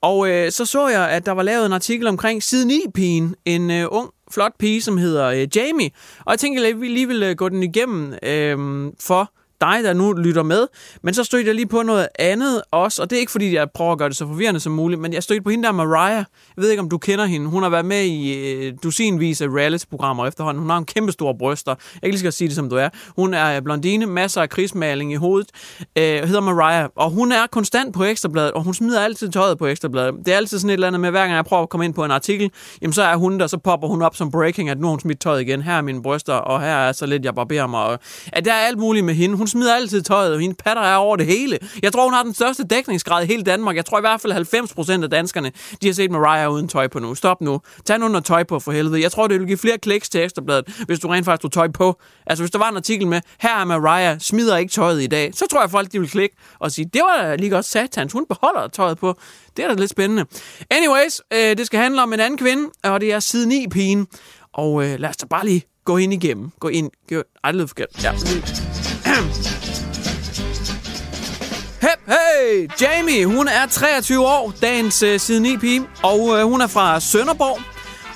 Og 0.00 0.28
øh, 0.28 0.50
så 0.50 0.64
så 0.64 0.88
jeg, 0.88 1.08
at 1.08 1.26
der 1.26 1.32
var 1.32 1.42
lavet 1.42 1.66
en 1.66 1.72
artikel 1.72 2.06
omkring 2.06 2.42
siden 2.42 2.70
i 2.70 2.80
pigen 2.94 3.34
en 3.44 3.70
øh, 3.70 3.86
ung, 3.90 4.10
flot 4.30 4.52
pige, 4.58 4.82
som 4.82 4.98
hedder 4.98 5.26
øh, 5.26 5.56
Jamie. 5.56 5.90
Og 6.24 6.30
jeg 6.30 6.38
tænkte, 6.38 6.66
at 6.66 6.80
vi 6.80 6.88
lige 6.88 7.06
ville 7.06 7.28
øh, 7.28 7.36
gå 7.36 7.48
den 7.48 7.62
igennem, 7.62 8.14
øh, 8.22 8.92
for 9.00 9.32
dig, 9.62 9.84
der 9.84 9.92
nu 9.92 10.12
lytter 10.12 10.42
med. 10.42 10.66
Men 11.02 11.14
så 11.14 11.24
stødte 11.24 11.46
jeg 11.46 11.54
lige 11.54 11.66
på 11.66 11.82
noget 11.82 12.08
andet 12.18 12.62
også, 12.70 13.02
og 13.02 13.10
det 13.10 13.16
er 13.16 13.20
ikke 13.20 13.32
fordi, 13.32 13.54
jeg 13.54 13.70
prøver 13.70 13.92
at 13.92 13.98
gøre 13.98 14.08
det 14.08 14.16
så 14.16 14.26
forvirrende 14.26 14.60
som 14.60 14.72
muligt, 14.72 15.00
men 15.00 15.12
jeg 15.12 15.22
stødte 15.22 15.42
på 15.42 15.50
hende 15.50 15.64
der 15.64 15.72
Mariah. 15.72 16.24
Jeg 16.56 16.62
ved 16.62 16.70
ikke, 16.70 16.82
om 16.82 16.88
du 16.88 16.98
kender 16.98 17.24
hende. 17.24 17.46
Hun 17.46 17.62
har 17.62 17.70
været 17.70 17.84
med 17.84 18.02
i 18.02 18.52
øh, 18.52 18.72
dusinvis 18.82 19.40
af 19.40 19.46
reality-programmer 19.46 20.26
efterhånden. 20.26 20.60
Hun 20.60 20.70
har 20.70 20.78
en 20.78 20.84
kæmpe 20.84 21.12
store 21.12 21.34
bryster. 21.38 21.74
Jeg 21.94 22.00
kan 22.02 22.10
lige 22.10 22.18
skal 22.18 22.32
sige 22.32 22.48
det, 22.48 22.56
som 22.56 22.68
du 22.68 22.76
er. 22.76 22.88
Hun 23.16 23.34
er 23.34 23.56
øh, 23.56 23.62
blondine, 23.62 24.06
masser 24.06 24.42
af 24.42 24.48
krigsmaling 24.48 25.12
i 25.12 25.16
hovedet, 25.16 25.48
øh, 25.98 26.04
hedder 26.04 26.40
Mariah, 26.40 26.88
og 26.96 27.10
hun 27.10 27.32
er 27.32 27.46
konstant 27.46 27.94
på 27.94 28.04
Ekstrabladet, 28.04 28.52
og 28.52 28.62
hun 28.62 28.74
smider 28.74 29.00
altid 29.00 29.28
tøjet 29.28 29.58
på 29.58 29.66
Ekstrabladet. 29.66 30.14
Det 30.24 30.32
er 30.32 30.36
altid 30.36 30.58
sådan 30.58 30.70
et 30.70 30.74
eller 30.74 30.86
andet 30.86 31.00
med, 31.00 31.10
hver 31.10 31.20
gang 31.20 31.32
jeg 31.32 31.44
prøver 31.44 31.62
at 31.62 31.68
komme 31.68 31.84
ind 31.84 31.94
på 31.94 32.04
en 32.04 32.10
artikel, 32.10 32.50
jamen 32.82 32.92
så 32.92 33.02
er 33.02 33.16
hun 33.16 33.40
der, 33.40 33.46
så 33.46 33.58
popper 33.58 33.88
hun 33.88 34.02
op 34.02 34.16
som 34.16 34.30
breaking, 34.30 34.68
at 34.70 34.80
nu 34.80 34.86
har 34.86 34.90
hun 34.90 35.00
smidt 35.00 35.20
tøjet 35.20 35.40
igen. 35.40 35.62
Her 35.62 35.72
er 35.72 35.82
mine 35.82 36.02
bryster, 36.02 36.34
og 36.34 36.60
her 36.60 36.68
er 36.68 36.92
så 36.92 37.06
lidt, 37.06 37.24
jeg 37.24 37.34
barberer 37.34 37.66
mig. 37.66 37.80
Og, 37.80 37.98
at 38.32 38.44
der 38.44 38.52
er 38.52 38.66
alt 38.66 38.78
muligt 38.78 39.04
med 39.04 39.14
hende. 39.14 39.36
Hun 39.36 39.46
smider 39.52 39.74
altid 39.74 40.02
tøjet, 40.02 40.34
og 40.34 40.40
hendes 40.40 40.56
patter 40.64 40.82
er 40.82 40.96
over 40.96 41.16
det 41.16 41.26
hele. 41.26 41.58
Jeg 41.82 41.92
tror, 41.92 42.04
hun 42.04 42.12
har 42.12 42.22
den 42.22 42.34
største 42.34 42.64
dækningsgrad 42.64 43.22
i 43.24 43.26
hele 43.26 43.42
Danmark. 43.42 43.76
Jeg 43.76 43.86
tror 43.86 43.98
i 43.98 44.00
hvert 44.00 44.20
fald 44.20 44.32
90 44.32 44.74
procent 44.74 45.04
af 45.04 45.10
danskerne, 45.10 45.52
de 45.82 45.86
har 45.86 45.94
set 45.94 46.10
Mariah 46.10 46.52
uden 46.52 46.68
tøj 46.68 46.88
på 46.88 46.98
nu. 46.98 47.14
Stop 47.14 47.40
nu. 47.40 47.60
Tag 47.84 47.98
nu 47.98 48.08
noget 48.08 48.24
tøj 48.24 48.44
på 48.44 48.60
for 48.60 48.72
helvede. 48.72 49.02
Jeg 49.02 49.12
tror, 49.12 49.26
det 49.26 49.38
vil 49.40 49.46
give 49.46 49.58
flere 49.58 49.78
kliks 49.78 50.08
til 50.08 50.20
Ekstrabladet, 50.20 50.84
hvis 50.86 51.00
du 51.00 51.08
rent 51.08 51.24
faktisk 51.24 51.42
tog 51.42 51.52
tøj 51.52 51.68
på. 51.68 52.00
Altså, 52.26 52.42
hvis 52.42 52.50
der 52.50 52.58
var 52.58 52.68
en 52.68 52.76
artikel 52.76 53.06
med, 53.06 53.20
her 53.40 53.60
er 53.60 53.64
Mariah, 53.64 54.20
smider 54.20 54.56
ikke 54.56 54.72
tøjet 54.72 55.02
i 55.02 55.06
dag, 55.06 55.30
så 55.34 55.46
tror 55.50 55.60
jeg, 55.60 55.70
folk 55.70 55.92
de 55.92 56.00
vil 56.00 56.10
klikke 56.10 56.36
og 56.58 56.72
sige, 56.72 56.90
det 56.92 57.02
var 57.02 57.22
da 57.22 57.34
lige 57.34 57.50
godt 57.50 57.64
satans, 57.64 58.12
hun 58.12 58.26
beholder 58.26 58.68
tøjet 58.68 58.98
på. 58.98 59.18
Det 59.56 59.64
er 59.64 59.68
da 59.68 59.74
lidt 59.74 59.90
spændende. 59.90 60.24
Anyways, 60.70 61.20
øh, 61.32 61.56
det 61.56 61.66
skal 61.66 61.80
handle 61.80 62.02
om 62.02 62.12
en 62.12 62.20
anden 62.20 62.38
kvinde, 62.38 62.68
og 62.84 63.00
det 63.00 63.12
er 63.12 63.20
side 63.20 63.48
9 63.48 63.66
pigen. 63.68 64.06
Og 64.52 64.84
øh, 64.84 64.98
lad 64.98 65.08
os 65.08 65.16
da 65.16 65.26
bare 65.26 65.44
lige 65.46 65.62
gå 65.84 65.96
ind 65.96 66.12
igennem. 66.12 66.50
Gå 66.60 66.68
ind. 66.68 66.90
Gå, 67.08 67.22
ej, 67.44 67.50
det 67.50 67.54
lyder 67.54 67.66
forkert. 67.66 68.04
Ja. 68.04 68.81
Hep, 71.82 72.00
hey! 72.06 72.68
Jamie, 72.80 73.26
hun 73.26 73.48
er 73.48 73.66
23 73.70 74.26
år, 74.26 74.52
dagens 74.62 75.02
øh, 75.02 75.20
siden 75.20 75.46
i 75.46 75.56
pige, 75.56 75.82
og 76.02 76.38
øh, 76.38 76.44
hun 76.44 76.60
er 76.60 76.66
fra 76.66 77.00
Sønderborg. 77.00 77.60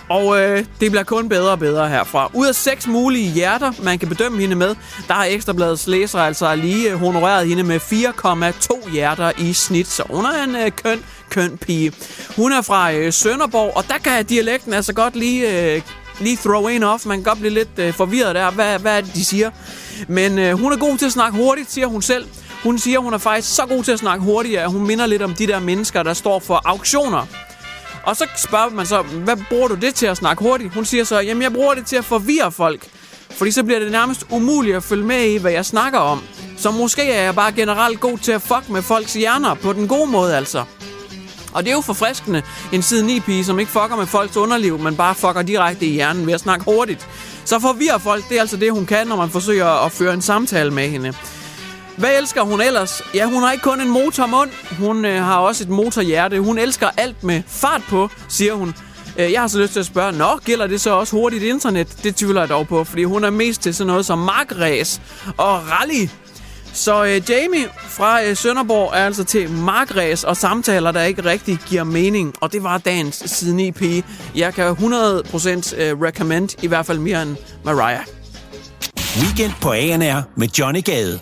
Og 0.09 0.41
øh, 0.41 0.65
det 0.81 0.91
bliver 0.91 1.05
kun 1.05 1.29
bedre 1.29 1.51
og 1.51 1.59
bedre 1.59 1.89
herfra. 1.89 2.31
Ud 2.35 2.47
af 2.47 2.55
seks 2.55 2.87
mulige 2.87 3.31
hjerter, 3.31 3.73
man 3.83 3.99
kan 3.99 4.09
bedømme 4.09 4.41
hende 4.41 4.57
med, 4.57 4.75
der 5.09 5.15
har 5.15 5.25
Ekstrabladets 5.25 5.87
læser 5.87 6.19
altså 6.19 6.55
lige 6.55 6.91
øh, 6.91 6.99
honoreret 6.99 7.49
hende 7.49 7.63
med 7.63 7.81
4,2 7.81 8.91
hjerter 8.91 9.33
i 9.39 9.53
snit. 9.53 9.87
Så 9.87 10.03
hun 10.11 10.25
er 10.25 10.45
en 10.45 10.57
øh, 10.57 10.71
køn, 10.71 11.05
køn 11.31 11.59
pige. 11.59 11.93
Hun 12.37 12.53
er 12.53 12.63
fra 12.63 12.93
øh, 12.93 13.13
Sønderborg, 13.13 13.77
og 13.77 13.85
der 13.89 13.99
kan 13.99 14.25
dialekten 14.25 14.73
altså 14.73 14.93
godt 14.93 15.17
lige, 15.17 15.75
øh, 15.75 15.83
lige 16.21 16.37
throw 16.37 16.67
en 16.67 16.83
off. 16.83 17.07
Man 17.07 17.17
kan 17.17 17.25
godt 17.25 17.39
blive 17.39 17.55
lidt 17.55 17.79
øh, 17.79 17.95
forvirret 17.95 18.35
der. 18.35 18.51
Hvad, 18.51 18.79
hvad 18.79 18.97
er 18.97 19.01
det, 19.01 19.15
de 19.15 19.25
siger? 19.25 19.51
Men 20.09 20.39
øh, 20.39 20.59
hun 20.59 20.73
er 20.73 20.77
god 20.77 20.99
til 20.99 21.07
at 21.07 21.13
snakke 21.13 21.39
hurtigt, 21.39 21.73
siger 21.73 21.87
hun 21.87 22.03
selv. 22.03 22.27
Hun 22.63 22.79
siger, 22.79 22.99
hun 22.99 23.15
er 23.15 23.19
faktisk 23.19 23.55
så 23.55 23.67
god 23.67 23.85
til 23.85 23.93
at 23.93 23.99
snakke 23.99 24.25
hurtigt, 24.25 24.59
at 24.59 24.71
hun 24.71 24.87
minder 24.87 25.07
lidt 25.07 25.23
om 25.23 25.35
de 25.35 25.47
der 25.47 25.61
mennesker, 25.61 26.03
der 26.03 26.15
står 26.15 26.39
for 26.39 26.63
auktioner. 26.65 27.27
Og 28.03 28.17
så 28.17 28.27
spørger 28.37 28.71
man 28.71 28.87
så, 28.87 29.03
hvad 29.03 29.37
bruger 29.49 29.69
du 29.69 29.75
det 29.75 29.95
til 29.95 30.07
at 30.07 30.17
snakke 30.17 30.43
hurtigt? 30.43 30.75
Hun 30.75 30.85
siger 30.85 31.05
så, 31.05 31.21
jamen 31.21 31.43
jeg 31.43 31.53
bruger 31.53 31.75
det 31.75 31.87
til 31.87 31.97
at 31.97 32.05
forvirre 32.05 32.53
folk. 32.53 32.87
Fordi 33.31 33.51
så 33.51 33.65
bliver 33.65 33.79
det 33.79 33.93
nærmest 33.93 34.27
umuligt 34.31 34.77
at 34.77 34.83
følge 34.83 35.05
med 35.05 35.25
i, 35.25 35.37
hvad 35.37 35.53
jeg 35.53 35.67
snakker 35.67 35.99
om. 35.99 36.23
Så 36.57 36.71
måske 36.71 37.13
er 37.13 37.23
jeg 37.23 37.35
bare 37.35 37.53
generelt 37.53 38.01
god 38.01 38.19
til 38.19 38.33
at 38.33 38.43
fuck 38.43 38.69
med 38.69 38.83
folks 38.83 39.15
hjerner 39.15 39.55
på 39.55 39.73
den 39.73 39.89
gode 39.89 40.11
måde 40.11 40.37
altså. 40.37 40.65
Og 41.57 41.65
det 41.65 41.71
er 41.71 41.75
jo 41.75 41.81
forfriskende, 41.81 42.43
en 42.73 42.83
siden 42.83 43.07
9 43.07 43.21
pige, 43.21 43.45
som 43.45 43.59
ikke 43.59 43.73
fucker 43.73 43.97
med 43.97 44.07
folks 44.07 44.37
underliv, 44.37 44.79
men 44.79 44.97
bare 44.97 45.15
fucker 45.15 45.43
direkte 45.43 45.87
i 45.87 45.93
hjernen 45.93 46.27
ved 46.27 46.35
at 46.35 46.41
snakke 46.41 46.65
hurtigt. 46.65 47.09
Så 47.45 47.61
forvirrer 47.61 47.99
folk, 47.99 48.29
det 48.29 48.37
er 48.37 48.41
altså 48.41 48.57
det, 48.57 48.73
hun 48.73 48.87
kan, 48.87 49.07
når 49.07 49.17
man 49.17 49.31
forsøger 49.31 49.85
at 49.85 49.93
føre 49.93 50.15
en 50.15 50.23
samtale 50.23 50.71
med 50.71 50.89
hende. 50.89 51.15
Hvad 51.97 52.19
elsker 52.19 52.43
hun 52.43 52.61
ellers? 52.61 53.03
Ja, 53.15 53.25
hun 53.25 53.43
har 53.43 53.53
ikke 53.53 53.63
kun 53.63 53.81
en 53.81 53.89
motormund, 53.91 54.51
hun 54.79 55.05
øh, 55.05 55.23
har 55.23 55.39
også 55.39 55.65
et 55.65 55.71
motorhjerte. 55.71 56.41
Hun 56.41 56.59
elsker 56.59 56.89
alt 56.97 57.25
med 57.25 57.43
fart 57.47 57.83
på, 57.89 58.11
siger 58.29 58.55
hun. 58.55 58.75
Øh, 59.19 59.33
jeg 59.33 59.41
har 59.41 59.49
så 59.49 59.59
lyst 59.59 59.73
til 59.73 59.81
at 59.81 59.87
spørge, 59.87 60.13
nå, 60.13 60.39
gælder 60.45 60.67
det 60.67 60.81
så 60.81 60.91
også 60.91 61.17
hurtigt 61.17 61.43
internet? 61.43 61.99
Det 62.03 62.17
tvivler 62.17 62.41
jeg 62.41 62.49
dog 62.49 62.69
på, 62.69 62.85
fordi 62.85 63.05
hun 63.05 63.25
er 63.25 63.31
mest 63.31 63.63
til 63.63 63.75
sådan 63.75 63.87
noget 63.87 64.07
som 64.07 64.19
markræs 64.19 65.01
og 65.37 65.61
rally. 65.71 66.09
Så 66.77 67.05
øh, 67.05 67.31
Jamie 67.31 67.69
fra 67.89 68.25
øh, 68.25 68.37
Sønderborg 68.37 68.89
er 68.95 69.07
altså 69.07 69.25
til 69.25 69.51
markræs 69.51 70.25
og 70.25 70.37
samtaler, 70.37 70.93
der 70.93 71.03
ikke 71.03 71.25
rigtig 71.25 71.59
giver 71.69 71.85
mening. 71.85 72.35
Og 72.41 72.53
det 72.53 72.63
var 72.63 72.79
dagens 72.79 73.15
siden 73.15 73.61
IP. 73.61 73.83
Jeg 74.35 74.55
kan 74.55 74.65
100% 74.71 74.77
øh, 74.77 76.01
recommend, 76.01 76.65
i 76.65 76.67
hvert 76.67 76.87
fald 76.87 76.99
mere 76.99 77.23
end 77.23 77.37
Mariah. 77.65 78.05
Weekend 79.23 79.53
på 79.63 79.73
ANR 79.73 80.23
med 80.35 80.49
Johnny 80.49 80.85
Gade. 80.85 81.21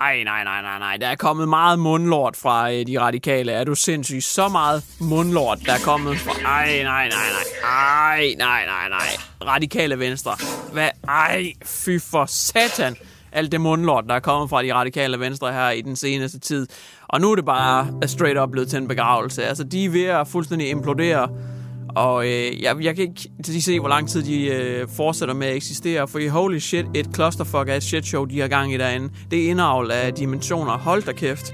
Ej, 0.00 0.22
nej, 0.24 0.44
nej, 0.44 0.62
nej, 0.62 0.78
nej. 0.78 0.96
Der 0.96 1.06
er 1.08 1.16
kommet 1.16 1.48
meget 1.48 1.78
mundlort 1.78 2.36
fra 2.36 2.72
øh, 2.72 2.86
de 2.86 3.00
radikale. 3.00 3.52
Er 3.52 3.64
du 3.64 3.74
sindssyg? 3.74 4.22
Så 4.22 4.48
meget 4.48 4.84
mundlort, 5.00 5.58
der 5.66 5.72
er 5.72 5.78
kommet 5.78 6.18
fra... 6.18 6.32
Ej, 6.32 6.82
nej, 6.82 7.08
nej, 7.08 7.08
nej. 7.08 7.70
Ej, 7.70 8.34
nej, 8.38 8.66
nej, 8.66 8.88
nej. 8.88 9.08
Radikale 9.46 9.98
venstre. 9.98 10.36
Hvad? 10.72 10.88
Ej, 11.08 11.52
fy 11.64 11.98
for 12.10 12.26
satan. 12.26 12.96
Alt 13.32 13.52
det 13.52 13.60
mundlort, 13.60 14.04
der 14.08 14.14
er 14.14 14.20
kommet 14.20 14.50
fra 14.50 14.62
de 14.62 14.74
radikale 14.74 15.20
venstre 15.20 15.52
her 15.52 15.70
i 15.70 15.80
den 15.80 15.96
seneste 15.96 16.38
tid. 16.38 16.66
Og 17.08 17.20
nu 17.20 17.30
er 17.30 17.34
det 17.34 17.44
bare 17.44 17.88
straight 18.06 18.38
up 18.38 18.50
blevet 18.50 18.68
til 18.68 18.76
en 18.76 18.88
begravelse. 18.88 19.44
Altså, 19.44 19.64
de 19.64 19.84
er 19.84 19.90
ved 19.90 20.04
at 20.04 20.28
fuldstændig 20.28 20.70
implodere. 20.70 21.28
Og 21.88 22.26
øh, 22.26 22.62
jeg, 22.62 22.76
jeg 22.80 22.96
kan 22.96 23.04
ikke 23.04 23.30
lige 23.46 23.62
se, 23.62 23.80
hvor 23.80 23.88
lang 23.88 24.08
tid 24.08 24.22
de 24.22 24.46
øh, 24.46 24.88
fortsætter 24.96 25.34
med 25.34 25.46
at 25.46 25.56
eksistere, 25.56 26.08
for 26.08 26.18
i 26.18 26.26
holy 26.26 26.58
shit, 26.58 26.86
et 26.94 27.08
clusterfuck 27.14 27.68
af 27.68 27.76
et 27.76 27.82
shit 27.82 28.06
show, 28.06 28.24
de 28.24 28.40
har 28.40 28.48
gang 28.48 28.74
i 28.74 28.76
derinde. 28.76 29.10
Det 29.30 29.44
er 29.44 29.50
indavl 29.50 29.90
af 29.90 30.14
dimensioner. 30.14 30.78
Hold 30.78 31.02
da 31.02 31.12
kæft. 31.12 31.52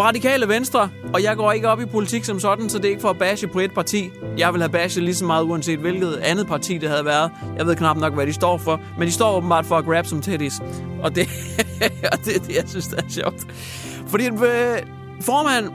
For 0.00 0.04
radikale 0.04 0.48
venstre, 0.48 0.90
og 1.14 1.22
jeg 1.22 1.36
går 1.36 1.52
ikke 1.52 1.68
op 1.68 1.80
i 1.80 1.84
politik 1.84 2.24
som 2.24 2.40
sådan, 2.40 2.70
så 2.70 2.78
det 2.78 2.84
er 2.84 2.88
ikke 2.88 3.00
for 3.00 3.10
at 3.10 3.18
bashe 3.18 3.46
på 3.46 3.58
et 3.58 3.74
parti. 3.74 4.10
Jeg 4.38 4.52
vil 4.52 4.60
have 4.60 4.72
bashet 4.72 5.02
lige 5.02 5.14
så 5.14 5.24
meget, 5.24 5.44
uanset 5.44 5.78
hvilket 5.78 6.16
andet 6.16 6.46
parti 6.46 6.78
det 6.78 6.88
havde 6.88 7.04
været. 7.04 7.30
Jeg 7.56 7.66
ved 7.66 7.76
knap 7.76 7.96
nok, 7.96 8.14
hvad 8.14 8.26
de 8.26 8.32
står 8.32 8.58
for, 8.58 8.80
men 8.98 9.08
de 9.08 9.12
står 9.12 9.36
åbenbart 9.36 9.66
for 9.66 9.76
at 9.76 9.84
grab 9.84 10.06
som 10.06 10.22
teddies. 10.22 10.60
Og 11.02 11.14
det, 11.14 11.28
og 12.12 12.18
det 12.24 12.36
er 12.36 12.40
det, 12.40 12.56
jeg 12.56 12.64
synes, 12.66 12.86
det 12.86 12.98
er 12.98 13.08
sjovt. 13.08 13.46
Fordi 14.06 14.26
øh, 14.26 14.78
formand 15.20 15.68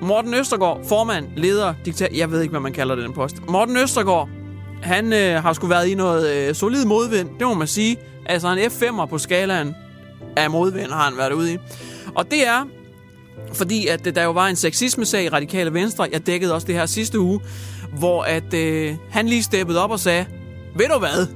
Morten 0.00 0.34
Østergaard, 0.34 0.80
formand, 0.88 1.26
leder, 1.36 1.74
diktator, 1.84 2.16
jeg 2.16 2.30
ved 2.30 2.40
ikke, 2.40 2.50
hvad 2.50 2.60
man 2.60 2.72
kalder 2.72 2.94
den 2.94 3.12
post. 3.12 3.36
Morten 3.48 3.76
Østergaard, 3.76 4.28
han 4.82 5.12
øh, 5.12 5.42
har 5.42 5.52
sgu 5.52 5.66
været 5.66 5.88
i 5.88 5.94
noget 5.94 6.36
øh, 6.36 6.54
solid 6.54 6.84
modvind, 6.84 7.28
det 7.38 7.46
må 7.46 7.54
man 7.54 7.66
sige. 7.66 7.96
Altså 8.26 8.48
en 8.48 8.58
F5'er 8.58 9.06
på 9.06 9.18
skalaen 9.18 9.74
af 10.36 10.50
modvind 10.50 10.90
har 10.90 11.02
han 11.02 11.16
været 11.16 11.32
ude 11.32 11.52
i. 11.52 11.58
Og 12.14 12.30
det 12.30 12.46
er, 12.46 12.64
fordi 13.52 13.86
at 13.86 14.06
øh, 14.06 14.14
der 14.14 14.22
jo 14.22 14.30
var 14.30 14.46
en 14.46 14.56
sexisme-sag 14.56 15.24
i 15.24 15.28
Radikale 15.28 15.74
Venstre, 15.74 16.08
jeg 16.12 16.26
dækkede 16.26 16.54
også 16.54 16.66
det 16.66 16.74
her 16.74 16.86
sidste 16.86 17.20
uge, 17.20 17.40
hvor 17.98 18.22
at 18.22 18.54
øh, 18.54 18.94
han 19.10 19.28
lige 19.28 19.42
steppede 19.42 19.84
op 19.84 19.90
og 19.90 20.00
sagde, 20.00 20.26
ved 20.76 20.86
du 20.88 20.98
hvad, 20.98 21.26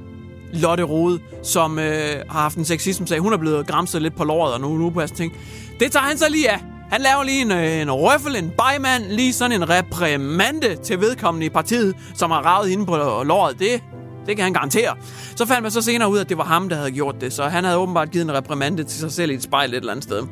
Lotte 0.53 0.83
Rode, 0.83 1.19
som 1.43 1.79
øh, 1.79 2.15
har 2.29 2.39
haft 2.39 2.57
en 2.57 2.65
sexisme-sag, 2.65 3.19
hun 3.19 3.33
er 3.33 3.37
blevet 3.37 3.67
gramset 3.67 4.01
lidt 4.01 4.15
på 4.15 4.23
låret 4.23 4.53
og 4.53 4.61
nu, 4.61 4.77
nu 4.77 4.89
på 4.89 5.07
ting. 5.07 5.33
Det 5.79 5.91
tager 5.91 6.03
han 6.03 6.17
så 6.17 6.25
lige 6.29 6.49
af. 6.49 6.59
Han 6.91 7.01
laver 7.01 7.23
lige 7.23 7.41
en, 7.41 7.51
øh, 7.51 7.81
en 7.81 7.91
røffel, 7.91 8.35
en 8.35 8.51
bejmand, 8.57 9.03
lige 9.03 9.33
sådan 9.33 9.61
en 9.61 9.69
reprimande 9.69 10.75
til 10.83 11.01
vedkommende 11.01 11.45
i 11.45 11.49
partiet, 11.49 11.95
som 12.15 12.31
har 12.31 12.41
ravet 12.41 12.69
hende 12.69 12.85
på 12.85 12.95
låret. 13.25 13.59
Det, 13.59 13.83
det 14.25 14.35
kan 14.35 14.43
han 14.43 14.53
garantere. 14.53 14.95
Så 15.35 15.45
fandt 15.45 15.61
man 15.61 15.71
så 15.71 15.81
senere 15.81 16.09
ud, 16.09 16.19
at 16.19 16.29
det 16.29 16.37
var 16.37 16.43
ham, 16.43 16.69
der 16.69 16.75
havde 16.75 16.91
gjort 16.91 17.15
det, 17.21 17.33
så 17.33 17.43
han 17.43 17.63
havde 17.63 17.77
åbenbart 17.77 18.11
givet 18.11 18.23
en 18.23 18.33
reprimande 18.33 18.83
til 18.83 18.99
sig 18.99 19.11
selv 19.11 19.31
i 19.31 19.33
et 19.33 19.43
spejl 19.43 19.69
et 19.69 19.75
eller 19.75 19.91
andet 19.91 20.03
sted. 20.03 20.23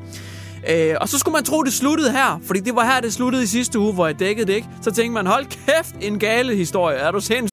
Øh, 0.70 0.96
og 1.02 1.10
så 1.10 1.20
skulle 1.20 1.34
man 1.34 1.44
tro, 1.44 1.64
det 1.64 1.74
sluttede 1.74 2.12
her, 2.12 2.40
fordi 2.44 2.60
det 2.60 2.76
var 2.76 2.86
her, 2.86 3.02
det 3.02 3.14
sluttede 3.14 3.44
i 3.44 3.48
sidste 3.48 3.80
uge, 3.80 3.94
hvor 3.94 4.06
jeg 4.06 4.20
dækkede 4.20 4.48
det 4.48 4.54
ikke. 4.54 4.68
Så 4.82 4.92
tænkte 4.92 5.14
man, 5.14 5.28
hold 5.28 5.46
kæft, 5.46 5.96
en 6.02 6.20
gale 6.20 6.56
historie. 6.56 6.98
Er 6.98 7.12
du 7.12 7.20
sindssyg? 7.20 7.50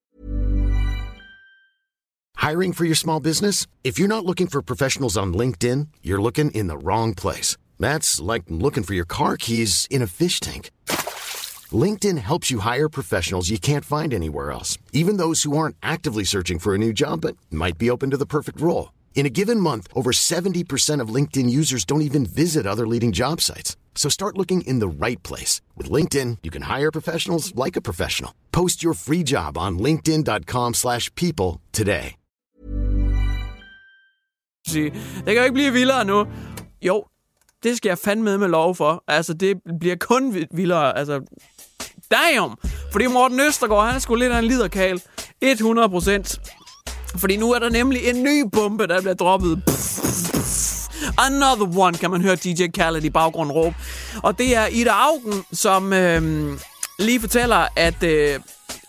Hiring 2.40 2.76
for 2.76 2.85
your 2.85 2.95
small 2.95 3.21
business? 3.23 3.67
If 3.85 3.99
you're 3.99 4.14
not 4.17 4.25
looking 4.25 4.50
for 4.50 4.61
professionals 4.62 5.17
on 5.17 5.35
LinkedIn, 5.35 5.88
you're 6.05 6.23
looking 6.23 6.50
in 6.55 6.69
the 6.69 6.79
wrong 6.79 7.14
place. 7.17 7.57
That's 7.79 8.21
like 8.33 8.45
looking 8.49 8.85
for 8.85 8.95
your 8.95 9.05
car 9.07 9.37
keys 9.37 9.87
in 9.90 10.02
a 10.02 10.07
fish 10.07 10.40
tank. 10.40 10.71
LinkedIn 11.73 12.19
helps 12.19 12.50
you 12.50 12.61
hire 12.61 12.88
professionals 12.88 13.50
you 13.50 13.59
can't 13.59 13.85
find 13.85 14.12
anywhere 14.14 14.50
else, 14.50 14.79
even 14.93 15.19
those 15.19 15.43
who 15.43 15.57
aren't 15.57 15.76
actively 15.83 16.25
searching 16.25 16.59
for 16.59 16.75
a 16.75 16.79
new 16.79 16.93
job 16.93 17.21
but 17.21 17.37
might 17.50 17.79
be 17.79 17.90
open 17.90 18.11
to 18.11 18.17
the 18.17 18.26
perfect 18.26 18.61
role. 18.61 18.90
In 19.14 19.26
a 19.26 19.35
given 19.40 19.61
month, 19.61 19.87
over 19.95 20.12
70% 20.12 21.02
of 21.02 21.14
LinkedIn 21.14 21.50
users 21.50 21.85
don't 21.85 22.02
even 22.02 22.25
visit 22.25 22.67
other 22.67 22.87
leading 22.87 23.12
job 23.12 23.40
sites. 23.40 23.76
So 23.95 24.09
start 24.09 24.38
looking 24.38 24.62
in 24.62 24.81
the 24.81 25.07
right 25.07 25.23
place. 25.23 25.61
With 25.76 25.90
LinkedIn, 25.90 26.38
you 26.43 26.50
can 26.50 26.62
hire 26.62 26.90
professionals 26.90 27.55
like 27.55 27.76
a 27.76 27.83
professional. 27.83 28.33
Post 28.52 28.83
your 28.83 28.95
free 28.95 29.23
job 29.23 29.59
on 29.59 29.79
linkedin.com 29.79 30.75
slash 30.75 31.14
people 31.14 31.61
today. 31.73 32.14
Det 34.67 34.93
kan 35.26 35.37
jo 35.37 35.43
ikke 35.43 35.52
blive 35.52 35.73
vildere 35.73 36.05
nu. 36.05 36.26
Jo, 36.83 37.05
det 37.62 37.76
skal 37.76 37.88
jeg 37.88 37.99
fandme 37.99 38.25
med 38.25 38.38
med 38.38 38.49
lov 38.49 38.75
for. 38.75 39.05
Altså, 39.09 39.35
det 39.35 39.61
bliver 39.81 39.97
kun 39.97 40.47
vildere. 40.50 40.99
Altså, 40.99 41.21
damn! 42.11 42.57
Fordi 42.93 43.07
Morten 43.07 43.40
Østergaard, 43.40 43.87
han 43.87 43.95
er 43.95 43.99
sgu 43.99 44.14
lidt 44.14 44.33
af 44.33 44.38
en 44.38 44.45
liderkal. 44.45 45.02
100 45.40 45.88
procent. 45.88 46.40
Fordi 47.17 47.37
nu 47.37 47.52
er 47.52 47.59
der 47.59 47.69
nemlig 47.69 48.05
en 48.05 48.23
ny 48.23 48.45
bombe, 48.52 48.87
der 48.87 49.00
bliver 49.00 49.14
droppet. 49.14 49.62
Another 51.19 51.79
one, 51.79 51.99
kan 51.99 52.11
man 52.11 52.21
høre 52.21 52.37
DJ 52.37 52.67
Khaled 52.75 53.05
i 53.05 53.11
baggrunden 53.11 53.52
råbe. 53.52 53.76
Og 54.23 54.38
det 54.38 54.57
er 54.57 54.67
Ida 54.67 54.90
Augen, 54.90 55.45
som 55.52 55.93
øh, 55.93 56.52
lige 56.99 57.21
fortæller, 57.21 57.67
at... 57.76 58.02
Øh, 58.02 58.40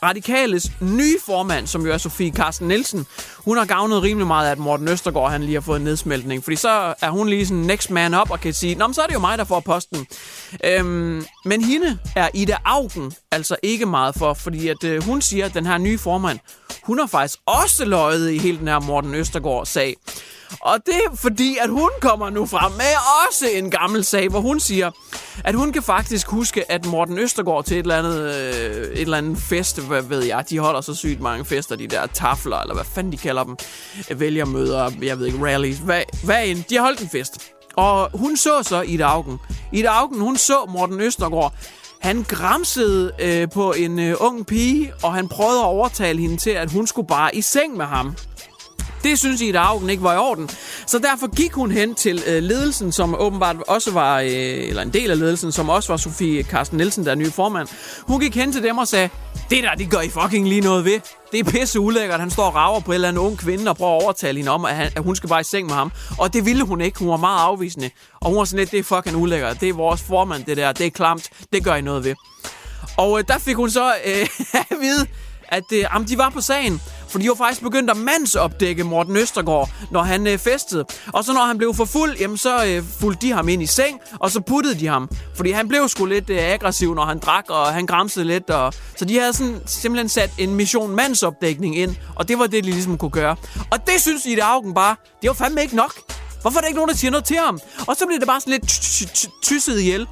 Radikales 0.04 0.72
nye 0.80 1.18
formand, 1.25 1.68
som 1.68 1.86
jo 1.86 1.92
er 1.94 1.98
Sofie 1.98 2.32
Carsten 2.32 2.68
Nielsen, 2.68 3.06
hun 3.45 3.57
har 3.57 3.65
gavnet 3.65 4.03
rimelig 4.03 4.27
meget 4.27 4.51
at 4.51 4.57
Morten 4.57 4.88
Østergaard 4.88 5.31
han 5.31 5.43
lige 5.43 5.53
har 5.53 5.62
fået 5.62 5.77
en 5.77 5.83
nedsmeltning. 5.83 6.43
Fordi 6.43 6.55
så 6.55 6.93
er 7.01 7.10
hun 7.10 7.29
lige 7.29 7.45
sådan 7.48 7.63
next 7.63 7.89
man 7.89 8.13
up 8.13 8.31
og 8.31 8.39
kan 8.39 8.53
sige, 8.53 8.75
Nå, 8.75 8.88
men 8.88 8.93
så 8.93 9.01
er 9.01 9.07
det 9.07 9.13
jo 9.13 9.19
mig, 9.19 9.38
der 9.38 9.43
får 9.43 9.60
posten. 9.60 10.07
Øhm, 10.63 11.25
men 11.45 11.63
hende 11.63 12.00
er 12.15 12.29
Ida 12.33 12.57
Augen 12.65 13.13
altså 13.31 13.55
ikke 13.63 13.86
meget 13.86 14.15
for, 14.15 14.33
fordi 14.33 14.67
at, 14.67 14.83
øh, 14.83 15.03
hun 15.03 15.21
siger, 15.21 15.45
at 15.45 15.53
den 15.53 15.65
her 15.65 15.77
nye 15.77 15.98
formand, 15.98 16.39
hun 16.83 17.00
har 17.00 17.07
faktisk 17.07 17.39
også 17.45 17.86
løjet 17.86 18.31
i 18.31 18.38
hele 18.38 18.57
den 18.57 18.67
her 18.67 18.79
Morten 18.79 19.15
Østergaard-sag. 19.15 19.95
Og 20.60 20.77
det 20.86 20.95
er 20.95 21.15
fordi, 21.15 21.57
at 21.62 21.69
hun 21.69 21.89
kommer 22.01 22.29
nu 22.29 22.45
frem 22.45 22.71
med 22.71 22.93
også 23.27 23.45
en 23.53 23.71
gammel 23.71 24.03
sag, 24.03 24.29
hvor 24.29 24.39
hun 24.39 24.60
siger, 24.60 24.91
at 25.43 25.55
hun 25.55 25.71
kan 25.71 25.83
faktisk 25.83 26.27
huske, 26.27 26.71
at 26.71 26.86
Morten 26.86 27.17
Østergaard 27.17 27.65
til 27.65 27.77
et 27.77 27.81
eller 27.81 27.98
andet, 27.98 28.36
øh, 28.36 28.86
et 28.91 29.01
eller 29.01 29.17
andet 29.17 29.38
fest, 29.38 29.79
hvad 29.79 30.01
ved 30.01 30.24
jeg, 30.24 30.45
de 30.50 30.60
holder 30.60 30.81
så 30.81 30.95
sygt 30.95 31.21
mange 31.21 31.45
fester, 31.45 31.75
de 31.75 31.88
der 31.88 32.07
tafler, 32.07 32.57
eller 32.57 32.74
hvad 32.74 32.86
fanden 32.86 33.12
de 33.12 33.17
kalder 33.32 33.44
dem, 33.44 33.58
vælgermøder, 34.20 34.92
jeg 35.02 35.20
ved 35.20 35.26
ikke, 35.26 35.46
rallies, 35.46 35.78
hvad, 35.78 36.02
hvad 36.24 36.48
end, 36.48 36.64
de 36.70 36.76
har 36.76 36.84
holdt 36.84 37.02
en 37.02 37.10
fest. 37.10 37.52
Og 37.74 38.10
hun 38.14 38.38
så 38.38 38.64
så 38.64 38.82
i 38.82 39.00
Augen. 39.00 39.40
I 39.72 39.84
Augen, 39.84 40.22
hun 40.22 40.38
så 40.38 40.66
Morten 40.70 41.02
Østergaard, 41.02 41.54
han 42.02 42.24
græmsede 42.24 43.12
øh, 43.20 43.50
på 43.50 43.74
en 43.74 44.00
øh, 44.00 44.16
ung 44.20 44.46
pige, 44.46 44.94
og 45.04 45.14
han 45.14 45.28
prøvede 45.28 45.60
at 45.60 45.66
overtale 45.66 46.20
hende 46.20 46.38
til, 46.38 46.50
at 46.50 46.72
hun 46.72 46.88
skulle 46.88 47.08
bare 47.08 47.36
i 47.36 47.42
seng 47.42 47.78
med 47.78 47.86
ham. 47.86 48.16
Det 49.04 49.20
synes 49.20 49.42
Ida 49.42 49.58
Augen 49.58 49.90
ikke 49.90 50.04
var 50.04 50.14
i 50.14 50.18
orden. 50.18 50.50
Så 50.88 51.00
derfor 51.00 51.36
gik 51.36 51.54
hun 51.54 51.72
hen 51.72 51.96
til 51.96 52.24
øh, 52.28 52.44
ledelsen, 52.44 52.92
som 52.92 53.16
åbenbart 53.20 53.56
også 53.68 53.92
var, 53.92 54.20
øh, 54.20 54.30
eller 54.32 54.82
en 54.82 54.94
del 54.94 55.12
af 55.12 55.20
ledelsen, 55.20 55.52
som 55.52 55.70
også 55.70 55.94
var 55.94 55.98
Sofie 55.98 56.44
Carsten 56.44 56.78
Nielsen, 56.78 57.06
der 57.06 57.12
er 57.12 57.16
nye 57.16 57.32
formand. 57.32 57.68
Hun 58.08 58.20
gik 58.20 58.36
hen 58.36 58.52
til 58.52 58.64
dem 58.64 58.78
og 58.78 58.88
sagde, 58.88 59.10
det 59.50 59.64
der, 59.64 59.76
det 59.76 59.90
gør 59.90 60.00
I 60.02 60.10
fucking 60.10 60.48
lige 60.48 60.62
noget 60.62 60.86
ved. 60.86 61.00
Det 61.32 61.40
er 61.40 61.44
pisse 61.44 61.80
ulækkert. 61.80 62.20
Han 62.20 62.30
står 62.30 62.44
og 62.44 62.56
rager 62.56 62.80
på 62.80 62.92
en 62.92 62.96
eller 62.96 63.08
anden 63.08 63.24
ung 63.24 63.38
kvinde 63.38 63.72
og 63.72 63.78
prøver 63.78 63.98
at 63.98 64.04
overtale 64.04 64.38
hende 64.38 64.52
om, 64.52 64.66
at, 64.66 64.76
han, 64.76 64.92
at 64.96 65.04
hun 65.04 65.16
skal 65.16 65.30
bare 65.30 65.42
i 65.42 65.44
seng 65.44 65.68
med 65.68 65.76
ham. 65.76 65.92
Og 66.18 66.34
det 66.34 66.46
ville 66.46 66.64
hun 66.64 66.82
ikke. 66.82 67.00
Hun 67.00 67.10
var 67.10 67.18
meget 67.18 67.40
afvisende. 67.40 67.90
Og 68.22 68.30
hun 68.30 68.38
var 68.38 68.44
sådan 68.44 68.60
lidt, 68.60 68.72
det 68.72 68.80
er 68.80 68.84
fucking 68.84 69.18
ulækkert. 69.18 69.62
Det 69.62 69.70
er 69.70 69.74
vores 69.74 70.02
formand, 70.02 70.46
det 70.46 70.58
der. 70.58 70.72
Det 70.72 70.86
er 70.86 70.90
klamt. 70.90 71.30
Det 71.54 71.64
gør 71.64 71.76
I 71.76 71.82
noget 71.82 72.04
ved. 72.04 72.16
Og 72.98 73.20
øh, 73.20 73.26
der 73.28 73.38
fik 73.38 73.56
hun 73.56 73.70
så 73.70 73.94
øh, 74.06 74.28
at 74.72 74.78
vide, 74.82 75.08
at 75.48 75.64
øh, 75.74 75.80
jamen, 75.80 76.08
de 76.08 76.18
var 76.18 76.30
på 76.30 76.42
sagen. 76.42 76.82
For 77.12 77.20
de 77.20 77.30
var 77.30 77.36
faktisk 77.36 77.62
begyndt 77.62 77.89
at 77.89 77.98
mandsopdække 77.98 78.84
Morten 78.84 79.18
Østergaard, 79.18 79.70
når 79.91 80.01
han 80.01 80.27
øh, 80.27 80.38
festede. 80.38 80.86
Og 81.13 81.24
så 81.24 81.34
når 81.34 81.41
han 81.41 81.58
blev 81.58 81.74
for 81.74 81.86
fuld, 81.86 82.18
jamen, 82.20 82.38
så 82.38 82.65
øh, 82.65 82.84
fulgte 83.00 83.27
de 83.27 83.32
ham 83.32 83.50
ind 83.50 83.63
i 83.63 83.65
seng, 83.65 84.00
og 84.20 84.32
så 84.32 84.41
puttede 84.41 84.80
de 84.80 84.88
ham. 84.88 85.10
Fordi 85.36 85.51
han 85.51 85.68
blev 85.68 85.88
sgu 85.88 86.06
lidt 86.06 86.30
øh, 86.30 86.38
aggressiv, 86.41 86.96
når 86.96 87.06
han 87.06 87.20
drak, 87.20 87.46
og 87.50 87.68
han 87.68 87.86
græmsede 87.86 88.25
lidt. 88.25 88.50
Og... 88.50 88.74
Så 88.96 89.06
de 89.06 89.20
havde 89.20 89.34
sådan, 89.34 89.62
simpelthen 89.65 90.10
sat 90.10 90.32
en 90.38 90.56
mission 90.56 90.96
mandsopdækning 90.96 91.77
ind, 91.77 91.96
og 92.15 92.27
det 92.27 92.39
var 92.39 92.48
det, 92.48 92.63
de 92.63 92.72
ligesom 92.72 92.98
kunne 92.98 93.12
gøre. 93.12 93.36
Og 93.72 93.88
det 93.88 94.01
synes 94.01 94.25
I, 94.25 94.36
det 94.36 94.41
Augen 94.41 94.74
bare, 94.74 94.96
det 95.22 95.27
var 95.27 95.34
fandme 95.34 95.62
ikke 95.62 95.75
nok. 95.75 95.94
Hvorfor 96.41 96.58
er 96.58 96.62
der 96.62 96.68
ikke 96.68 96.77
nogen, 96.77 96.89
der 96.89 96.96
siger 96.96 97.12
noget 97.12 97.25
til 97.25 97.38
ham? 97.38 97.60
Og 97.88 97.96
så 97.96 98.06
blev 98.06 98.20
det 98.20 98.27
bare 98.27 98.41
sådan 98.41 98.51
lidt 98.51 98.68
tysset 99.44 99.80
ihjel. 99.80 100.08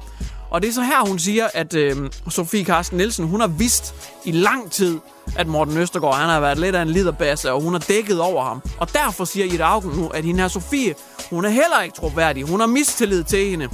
Og 0.50 0.62
det 0.62 0.68
er 0.68 0.72
så 0.72 0.82
her, 0.82 1.08
hun 1.08 1.18
siger, 1.18 1.48
at 1.54 1.74
øh, 1.74 1.96
Sofie 2.28 2.64
Carsten 2.64 2.96
Nielsen, 2.96 3.26
hun 3.26 3.40
har 3.40 3.48
vidst 3.48 3.94
i 4.24 4.32
lang 4.32 4.70
tid, 4.70 4.98
at 5.38 5.46
Morten 5.46 5.78
Østergaard 5.78 6.14
han 6.14 6.28
har 6.28 6.40
været 6.40 6.58
lidt 6.58 6.76
af 6.76 6.82
en 6.82 6.88
liderbasse, 6.88 7.52
og 7.52 7.60
hun 7.60 7.72
har 7.72 7.80
dækket 7.80 8.20
over 8.20 8.44
ham. 8.44 8.62
Og 8.78 8.92
derfor 8.92 9.24
siger 9.24 9.46
Ida 9.46 9.62
Augen 9.62 9.96
nu, 9.96 10.08
at 10.08 10.24
hende 10.24 10.40
her 10.40 10.48
Sofie, 10.48 10.94
hun 11.30 11.44
er 11.44 11.48
heller 11.48 11.80
ikke 11.82 11.96
troværdig. 11.96 12.44
Hun 12.44 12.60
har 12.60 12.66
mistillid 12.66 13.24
til 13.24 13.50
hende. 13.50 13.68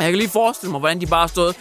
Jeg 0.00 0.10
kan 0.10 0.18
lige 0.18 0.30
forestille 0.30 0.70
mig, 0.70 0.78
hvordan 0.78 1.00
de 1.00 1.06
bare 1.06 1.28
stod. 1.28 1.52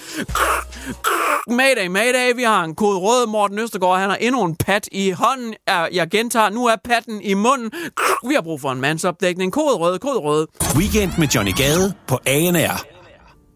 Mayday, 1.48 1.88
mayday, 1.88 2.36
vi 2.36 2.44
har 2.44 2.64
en 2.64 2.76
kode 2.76 2.98
rød. 2.98 3.28
Morten 3.28 3.60
Østergaard, 3.60 4.00
han 4.00 4.10
har 4.10 4.18
endnu 4.18 4.44
en 4.44 4.56
pat 4.56 4.90
i 4.92 5.12
hånden. 5.12 5.54
Jeg 5.68 6.10
gentager, 6.12 6.50
nu 6.50 6.66
er 6.66 6.76
patten 6.86 7.22
i 7.22 7.34
munden. 7.34 7.72
Vi 8.28 8.34
har 8.34 8.42
brug 8.42 8.62
for 8.62 8.72
en 8.72 8.82
mandsopdækning. 8.82 9.52
Kode 9.52 9.76
rød, 9.76 10.00
kode 10.00 10.20
rød. 10.20 10.48
Weekend 10.78 11.12
med 11.18 11.28
Johnny 11.28 11.54
Gade 11.56 11.94
på 12.08 12.20
ANR. 12.26 12.86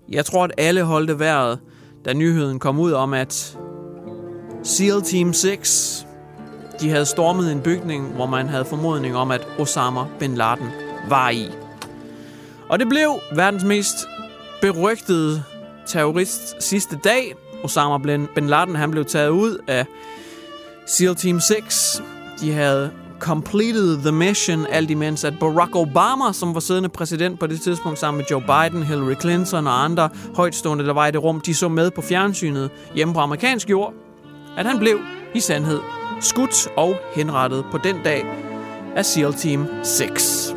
Jeg 0.09 0.25
tror, 0.25 0.43
at 0.43 0.51
alle 0.57 0.83
holdte 0.83 1.19
vejret, 1.19 1.59
da 2.05 2.13
nyheden 2.13 2.59
kom 2.59 2.79
ud 2.79 2.91
om, 2.91 3.13
at 3.13 3.57
SEAL 4.63 5.01
Team 5.01 5.33
6 5.33 6.07
de 6.81 6.89
havde 6.89 7.05
stormet 7.05 7.51
en 7.51 7.61
bygning, 7.61 8.07
hvor 8.07 8.25
man 8.25 8.49
havde 8.49 8.65
formodning 8.65 9.15
om, 9.15 9.31
at 9.31 9.47
Osama 9.59 10.01
Bin 10.19 10.35
Laden 10.35 10.69
var 11.09 11.29
i. 11.29 11.49
Og 12.69 12.79
det 12.79 12.89
blev 12.89 13.19
verdens 13.35 13.63
mest 13.63 13.95
berygtede 14.61 15.43
terrorist 15.85 16.63
sidste 16.63 16.99
dag. 17.03 17.35
Osama 17.63 17.97
Bin 18.35 18.47
Laden 18.47 18.75
han 18.75 18.91
blev 18.91 19.05
taget 19.05 19.29
ud 19.29 19.57
af 19.67 19.85
SEAL 20.85 21.15
Team 21.15 21.39
6. 21.39 22.03
De 22.41 22.51
havde 22.51 22.91
completed 23.19 23.97
the 23.97 24.11
mission, 24.11 24.65
alt 24.65 24.91
imens 24.91 25.23
at 25.23 25.33
Barack 25.39 25.75
Obama, 25.75 26.33
som 26.33 26.53
var 26.53 26.59
siddende 26.59 26.89
præsident 26.89 27.39
på 27.39 27.47
det 27.47 27.61
tidspunkt 27.61 27.99
sammen 27.99 28.17
med 28.17 28.25
Joe 28.31 28.41
Biden, 28.41 28.83
Hillary 28.83 29.15
Clinton 29.21 29.67
og 29.67 29.83
andre 29.83 30.09
højtstående, 30.35 30.85
der 30.85 30.93
var 30.93 31.07
i 31.07 31.11
det 31.11 31.23
rum, 31.23 31.41
de 31.41 31.53
så 31.53 31.69
med 31.69 31.91
på 31.91 32.01
fjernsynet 32.01 32.69
hjemme 32.95 33.13
på 33.13 33.19
amerikansk 33.19 33.69
jord, 33.69 33.93
at 34.57 34.65
han 34.65 34.79
blev 34.79 34.99
i 35.33 35.39
sandhed 35.39 35.79
skudt 36.21 36.67
og 36.77 36.95
henrettet 37.15 37.65
på 37.71 37.77
den 37.77 37.95
dag 38.03 38.25
af 38.95 39.05
SEAL 39.05 39.33
Team 39.33 39.67
6. 39.83 40.55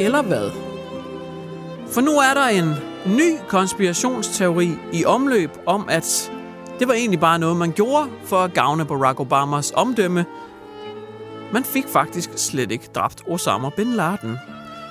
Eller 0.00 0.22
hvad? 0.22 0.50
For 1.92 2.00
nu 2.00 2.10
er 2.10 2.34
der 2.34 2.46
en 2.46 2.74
ny 3.06 3.36
konspirationsteori 3.48 4.70
i 4.92 5.04
omløb 5.04 5.50
om, 5.66 5.86
at 5.88 6.32
det 6.78 6.88
var 6.88 6.94
egentlig 6.94 7.20
bare 7.20 7.38
noget, 7.38 7.56
man 7.56 7.72
gjorde 7.72 8.08
for 8.24 8.36
at 8.36 8.52
gavne 8.52 8.84
Barack 8.84 9.20
Obamas 9.20 9.72
omdømme. 9.74 10.24
Man 11.52 11.64
fik 11.64 11.88
faktisk 11.88 12.30
slet 12.36 12.72
ikke 12.72 12.88
dræbt 12.94 13.22
Osama 13.28 13.68
Bin 13.68 13.92
Laden. 13.92 14.38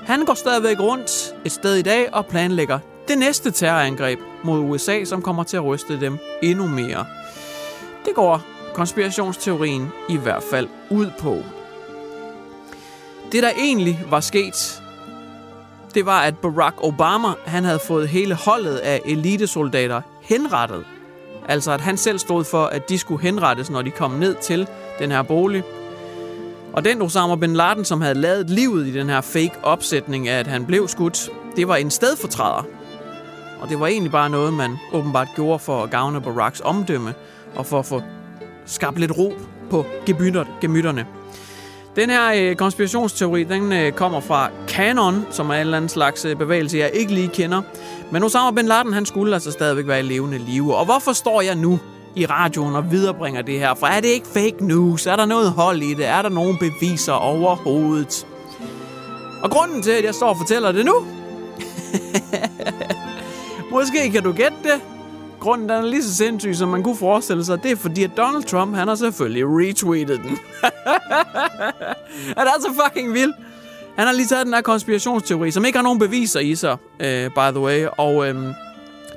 Han 0.05 0.25
går 0.25 0.33
stadigvæk 0.33 0.79
rundt 0.79 1.35
et 1.45 1.51
sted 1.51 1.75
i 1.75 1.81
dag 1.81 2.13
og 2.13 2.25
planlægger 2.25 2.79
det 3.07 3.17
næste 3.17 3.51
terrorangreb 3.51 4.19
mod 4.43 4.59
USA, 4.59 5.03
som 5.03 5.21
kommer 5.21 5.43
til 5.43 5.57
at 5.57 5.65
ryste 5.65 5.99
dem 5.99 6.17
endnu 6.43 6.67
mere. 6.67 7.05
Det 8.05 8.15
går 8.15 8.41
konspirationsteorien 8.73 9.91
i 10.09 10.17
hvert 10.17 10.43
fald 10.43 10.67
ud 10.89 11.11
på. 11.19 11.43
Det, 13.31 13.43
der 13.43 13.51
egentlig 13.57 14.05
var 14.09 14.19
sket, 14.19 14.81
det 15.93 16.05
var, 16.05 16.21
at 16.21 16.37
Barack 16.37 16.75
Obama 16.83 17.27
han 17.45 17.63
havde 17.63 17.79
fået 17.79 18.09
hele 18.09 18.35
holdet 18.35 18.75
af 18.75 19.01
elitesoldater 19.05 20.01
henrettet 20.21 20.85
Altså 21.47 21.71
at 21.71 21.81
han 21.81 21.97
selv 21.97 22.19
stod 22.19 22.43
for, 22.43 22.65
at 22.65 22.89
de 22.89 22.97
skulle 22.97 23.21
henrettes, 23.21 23.69
når 23.69 23.81
de 23.81 23.91
kom 23.91 24.11
ned 24.11 24.35
til 24.35 24.67
den 24.99 25.11
her 25.11 25.21
bolig. 25.21 25.63
Og 26.73 26.85
den 26.85 27.01
Osama 27.01 27.35
Bin 27.35 27.53
Laden, 27.53 27.85
som 27.85 28.01
havde 28.01 28.15
lavet 28.15 28.49
livet 28.49 28.87
i 28.87 28.93
den 28.93 29.09
her 29.09 29.21
fake 29.21 29.53
opsætning 29.63 30.27
af, 30.27 30.39
at 30.39 30.47
han 30.47 30.65
blev 30.65 30.87
skudt, 30.87 31.29
det 31.55 31.67
var 31.67 31.75
en 31.75 31.91
stedfortræder. 31.91 32.63
Og 33.61 33.69
det 33.69 33.79
var 33.79 33.87
egentlig 33.87 34.11
bare 34.11 34.29
noget, 34.29 34.53
man 34.53 34.77
åbenbart 34.93 35.27
gjorde 35.35 35.59
for 35.59 35.83
at 35.83 35.89
gavne 35.89 36.21
Baraks 36.21 36.61
omdømme, 36.61 37.13
og 37.55 37.65
for 37.65 37.79
at 37.79 37.85
få 37.85 38.01
skabt 38.65 38.99
lidt 38.99 39.17
ro 39.17 39.33
på 39.69 39.85
gemytterne. 40.61 41.05
Den 41.95 42.09
her 42.09 42.31
øh, 42.35 42.55
konspirationsteori, 42.55 43.43
den 43.43 43.73
øh, 43.73 43.91
kommer 43.91 44.19
fra 44.19 44.49
Canon, 44.67 45.25
som 45.31 45.49
er 45.49 45.53
en 45.53 45.59
eller 45.59 45.77
anden 45.77 45.89
slags 45.89 46.25
øh, 46.25 46.35
bevægelse, 46.35 46.77
jeg 46.77 46.91
ikke 46.93 47.13
lige 47.13 47.27
kender. 47.27 47.61
Men 48.11 48.23
Osama 48.23 48.51
Bin 48.51 48.65
Laden, 48.65 48.93
han 48.93 49.05
skulle 49.05 49.33
altså 49.33 49.51
stadigvæk 49.51 49.87
være 49.87 49.99
i 49.99 50.03
levende 50.03 50.37
live. 50.37 50.75
Og 50.75 50.85
hvorfor 50.85 51.13
står 51.13 51.41
jeg 51.41 51.55
nu 51.55 51.79
i 52.15 52.25
radioen 52.25 52.75
og 52.75 52.91
viderebringer 52.91 53.41
det 53.41 53.59
her? 53.59 53.75
For 53.75 53.87
er 53.87 54.01
det 54.01 54.07
ikke 54.07 54.27
fake 54.27 54.55
news? 54.59 55.05
Er 55.05 55.15
der 55.15 55.25
noget 55.25 55.51
hold 55.51 55.81
i 55.81 55.93
det? 55.93 56.05
Er 56.05 56.21
der 56.21 56.29
nogen 56.29 56.57
beviser 56.57 57.13
overhovedet? 57.13 58.27
Og 59.43 59.51
grunden 59.51 59.81
til, 59.81 59.91
at 59.91 60.03
jeg 60.03 60.15
står 60.15 60.27
og 60.27 60.37
fortæller 60.37 60.71
det 60.71 60.85
nu, 60.85 60.95
måske 63.75 64.11
kan 64.11 64.23
du 64.23 64.31
gætte 64.31 64.57
det, 64.63 64.81
grunden 65.39 65.69
den 65.69 65.77
er 65.77 65.85
lige 65.87 66.03
så 66.03 66.15
sindssyg, 66.15 66.55
som 66.55 66.69
man 66.69 66.83
kunne 66.83 66.95
forestille 66.95 67.45
sig. 67.45 67.63
Det 67.63 67.71
er 67.71 67.75
fordi, 67.75 68.03
at 68.03 68.11
Donald 68.17 68.43
Trump, 68.43 68.75
han 68.75 68.87
har 68.87 68.95
selvfølgelig 68.95 69.43
retweetet 69.45 70.19
den. 70.23 70.37
er 72.37 72.43
det 72.43 72.51
altså 72.53 72.69
fucking 72.83 73.13
vildt? 73.13 73.35
Han 73.97 74.07
har 74.07 74.13
lige 74.13 74.27
taget 74.27 74.45
den 74.45 74.53
her 74.53 74.61
konspirationsteori, 74.61 75.51
som 75.51 75.65
ikke 75.65 75.77
har 75.77 75.83
nogen 75.83 75.99
beviser 75.99 76.39
i 76.39 76.55
sig, 76.55 76.71
uh, 76.73 77.33
by 77.33 77.51
the 77.51 77.59
way. 77.59 77.85
Og 77.97 78.15
uh, 78.15 78.35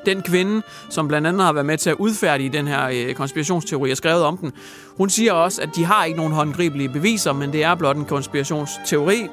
den 0.07 0.23
kvinde, 0.23 0.63
som 0.91 1.09
blandt 1.09 1.27
andet 1.27 1.43
har 1.43 1.53
været 1.53 1.67
med 1.67 1.79
til 1.79 1.91
at 1.91 1.97
udfærdige 1.97 2.49
den 2.49 2.69
her 2.69 3.09
uh, 3.09 3.15
konspirationsteori 3.15 3.91
og 3.91 3.97
skrevet 3.97 4.23
om 4.23 4.37
den, 4.37 4.53
hun 4.97 5.11
siger 5.11 5.33
også, 5.33 5.63
at 5.63 5.69
de 5.77 5.85
har 5.85 6.05
ikke 6.05 6.17
nogen 6.17 6.33
håndgribelige 6.33 6.89
beviser, 6.89 7.33
men 7.33 7.53
det 7.53 7.65
er 7.65 7.75
blot 7.75 7.97
en 7.97 8.05
konspirationsteori. 8.05 9.29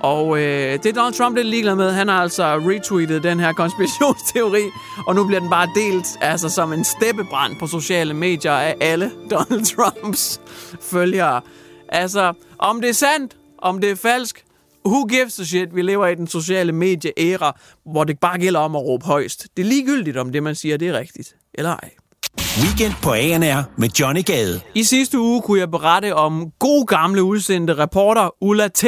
Og 0.00 0.38
øh, 0.38 0.72
det 0.72 0.86
er 0.86 0.92
Donald 0.92 1.14
Trump 1.14 1.36
lidt 1.36 1.46
ligeglad 1.46 1.74
med. 1.74 1.92
Han 1.92 2.08
har 2.08 2.22
altså 2.22 2.44
retweetet 2.44 3.22
den 3.22 3.40
her 3.40 3.52
konspirationsteori, 3.52 4.62
og 5.06 5.14
nu 5.14 5.26
bliver 5.26 5.40
den 5.40 5.50
bare 5.50 5.68
delt 5.76 6.06
altså 6.20 6.48
som 6.48 6.72
en 6.72 6.84
steppebrand 6.84 7.56
på 7.58 7.66
sociale 7.66 8.14
medier 8.14 8.52
af 8.52 8.76
alle 8.80 9.10
Donald 9.30 9.76
Trumps 9.76 10.40
følgere. 10.80 11.40
Altså, 11.88 12.32
om 12.58 12.80
det 12.80 12.90
er 12.90 12.94
sandt, 12.94 13.36
om 13.58 13.80
det 13.80 13.90
er 13.90 13.96
falsk, 13.96 14.44
who 14.86 15.06
gives 15.06 15.40
a 15.40 15.44
shit? 15.44 15.74
Vi 15.74 15.82
lever 15.82 16.06
i 16.06 16.14
den 16.14 16.26
sociale 16.26 16.72
medie-æra, 16.72 17.58
hvor 17.86 18.04
det 18.04 18.18
bare 18.20 18.38
gælder 18.38 18.60
om 18.60 18.76
at 18.76 18.82
råbe 18.82 19.06
højst. 19.06 19.46
Det 19.56 19.62
er 19.62 19.66
ligegyldigt, 19.66 20.16
om 20.16 20.32
det, 20.32 20.42
man 20.42 20.54
siger, 20.54 20.76
det 20.76 20.88
er 20.88 20.98
rigtigt. 20.98 21.36
Eller 21.54 21.70
ej. 21.70 21.90
Weekend 22.62 22.92
på 23.02 23.12
ANR 23.12 23.62
med 23.80 23.88
Johnny 24.00 24.24
Gade. 24.24 24.60
I 24.74 24.82
sidste 24.82 25.18
uge 25.18 25.42
kunne 25.42 25.60
jeg 25.60 25.70
berette 25.70 26.14
om 26.14 26.50
god 26.58 26.86
gamle 26.86 27.22
udsendte 27.22 27.78
reporter 27.78 28.34
Ulla 28.40 28.68
T. 28.68 28.84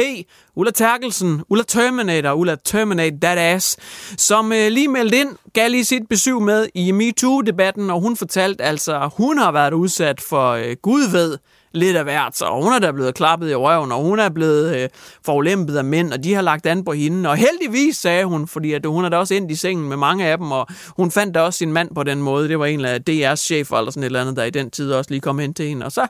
Ulla 0.55 0.71
Terkelsen, 0.71 1.41
Ulla 1.49 1.63
Terminator, 1.63 2.31
Ulla 2.33 2.55
Terminate 2.65 3.17
That 3.21 3.37
Ass, 3.37 3.77
som 4.17 4.51
øh, 4.51 4.71
lige 4.71 4.87
meldte 4.87 5.19
ind, 5.19 5.29
gav 5.53 5.69
lige 5.69 5.85
sit 5.85 6.03
besøg 6.09 6.41
med 6.41 6.67
i 6.75 6.91
MeToo-debatten, 6.91 7.89
og 7.89 8.01
hun 8.01 8.17
fortalte 8.17 8.63
altså, 8.63 9.01
at 9.01 9.11
hun 9.17 9.37
har 9.37 9.51
været 9.51 9.73
udsat 9.73 10.21
for 10.21 10.51
øh, 10.51 10.75
Gud 10.81 11.11
ved 11.11 11.37
lidt 11.77 11.97
af 11.97 12.03
hvert, 12.03 12.41
og 12.41 12.63
hun 12.63 12.73
er 12.73 12.79
da 12.79 12.91
blevet 12.91 13.15
klappet 13.15 13.51
i 13.51 13.55
røven, 13.55 13.91
og 13.91 14.01
hun 14.01 14.19
er 14.19 14.29
blevet 14.29 14.75
øh, 14.75 14.89
forulæmpet 15.25 15.77
af 15.77 15.83
mænd, 15.83 16.13
og 16.13 16.23
de 16.23 16.33
har 16.33 16.41
lagt 16.41 16.65
an 16.65 16.85
på 16.85 16.91
hende. 16.91 17.29
Og 17.29 17.37
heldigvis, 17.37 17.97
sagde 17.97 18.25
hun, 18.25 18.47
fordi 18.47 18.73
at 18.73 18.85
hun 18.85 19.05
er 19.05 19.09
da 19.09 19.17
også 19.17 19.33
ind 19.33 19.51
i 19.51 19.55
sengen 19.55 19.89
med 19.89 19.97
mange 19.97 20.25
af 20.25 20.37
dem, 20.37 20.51
og 20.51 20.67
hun 20.97 21.11
fandt 21.11 21.35
da 21.35 21.41
også 21.41 21.57
sin 21.57 21.73
mand 21.73 21.95
på 21.95 22.03
den 22.03 22.21
måde. 22.21 22.49
Det 22.49 22.59
var 22.59 22.65
en 22.65 22.85
af 22.85 22.99
DR's 23.09 23.35
chefer 23.35 23.77
eller 23.77 23.91
sådan 23.91 24.03
et 24.03 24.05
eller 24.05 24.21
andet, 24.21 24.35
der 24.35 24.43
i 24.43 24.49
den 24.49 24.69
tid 24.69 24.91
også 24.91 25.11
lige 25.11 25.21
kom 25.21 25.39
hen 25.39 25.53
til 25.53 25.67
hende. 25.67 25.85
Og 25.85 25.91
så 25.91 26.07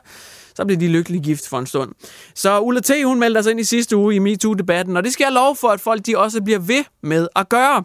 så 0.58 0.64
blev 0.64 0.80
de 0.80 0.88
lykkelig 0.88 1.22
gift 1.22 1.48
for 1.48 1.58
en 1.58 1.66
stund. 1.66 1.92
Så 2.34 2.60
Ulla 2.60 2.80
T. 2.80 2.90
hun 3.04 3.18
meldte 3.18 3.42
sig 3.42 3.50
ind 3.50 3.60
i 3.60 3.64
sidste 3.64 3.96
uge 3.96 4.14
i 4.14 4.18
MeToo-debatten, 4.18 4.96
og 4.96 5.04
det 5.04 5.12
skal 5.12 5.24
jeg 5.24 5.32
love 5.32 5.56
for, 5.56 5.68
at 5.68 5.80
folk 5.80 6.06
de 6.06 6.18
også 6.18 6.42
bliver 6.42 6.58
ved 6.58 6.84
med 7.02 7.28
at 7.36 7.48
gøre. 7.48 7.84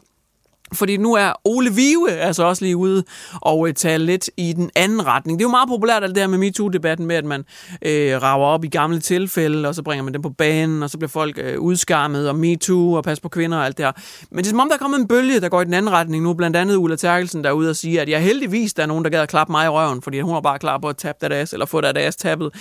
Fordi 0.74 0.98
nu 0.98 1.14
er 1.14 1.32
Ole 1.46 1.74
Vive 1.74 2.12
altså 2.12 2.44
også 2.44 2.66
lige 2.66 2.78
ude 2.78 3.04
og 3.42 3.68
øh, 3.68 3.74
tale 3.74 4.06
lidt 4.06 4.30
i 4.38 4.54
den 4.54 4.70
anden 4.76 5.06
retning. 5.06 5.40
Det 5.40 5.46
er 5.46 5.48
jo 5.48 5.52
meget 5.52 5.70
populært 5.70 6.04
alt 6.04 6.16
det 6.16 6.24
her 6.24 6.28
med 6.28 6.38
MeToo-debatten 6.38 7.06
med, 7.06 7.16
at 7.16 7.26
man 7.26 7.46
øh, 7.82 8.22
rager 8.22 8.46
op 8.46 8.66
i 8.66 8.68
gamle 8.68 9.00
tilfælde, 9.00 9.68
og 9.68 9.76
så 9.76 9.84
bringer 9.84 10.04
man 10.04 10.14
dem 10.14 10.22
på 10.22 10.30
banen, 10.30 10.84
og 10.84 10.90
så 10.90 10.98
bliver 10.98 11.10
folk 11.10 11.38
øh, 11.38 11.60
udskammet, 11.60 12.30
og 12.30 12.36
MeToo, 12.36 12.94
og 12.94 13.04
pas 13.04 13.20
på 13.20 13.30
kvinder 13.30 13.58
og 13.58 13.66
alt 13.66 13.78
det 13.78 13.86
her. 13.86 13.92
Men 14.32 14.38
det 14.38 14.46
er 14.46 14.50
som 14.50 14.60
om, 14.60 14.68
der 14.68 14.76
er 14.76 14.80
kommet 14.80 15.00
en 15.00 15.08
bølge, 15.08 15.40
der 15.40 15.50
går 15.50 15.62
i 15.62 15.66
den 15.66 15.74
anden 15.74 15.92
retning 15.92 16.24
nu. 16.24 16.34
Blandt 16.34 16.58
andet 16.58 16.76
Ulla 16.76 16.96
Terkelsen, 16.96 17.44
der 17.44 17.50
er 17.50 17.54
ude 17.54 17.70
og 17.70 17.76
sige, 17.76 18.02
at 18.02 18.10
jeg 18.10 18.22
heldigvis, 18.22 18.74
der 18.74 18.84
er 18.84 18.88
nogen, 18.88 19.04
der 19.04 19.10
gad 19.10 19.22
at 19.22 19.30
klappe 19.30 19.52
mig 19.52 19.66
i 19.66 19.70
røven, 19.70 20.02
fordi 20.02 20.20
hun 20.20 20.36
er 20.36 20.42
bare 20.42 20.60
klar 20.60 20.78
på 20.78 20.88
at 20.88 20.98
tabe 20.98 21.18
det 21.22 21.34
ass, 21.34 21.54
eller 21.54 21.66
få 21.66 21.82
det 21.82 21.98
ass 21.98 22.18
tappet. 22.18 22.52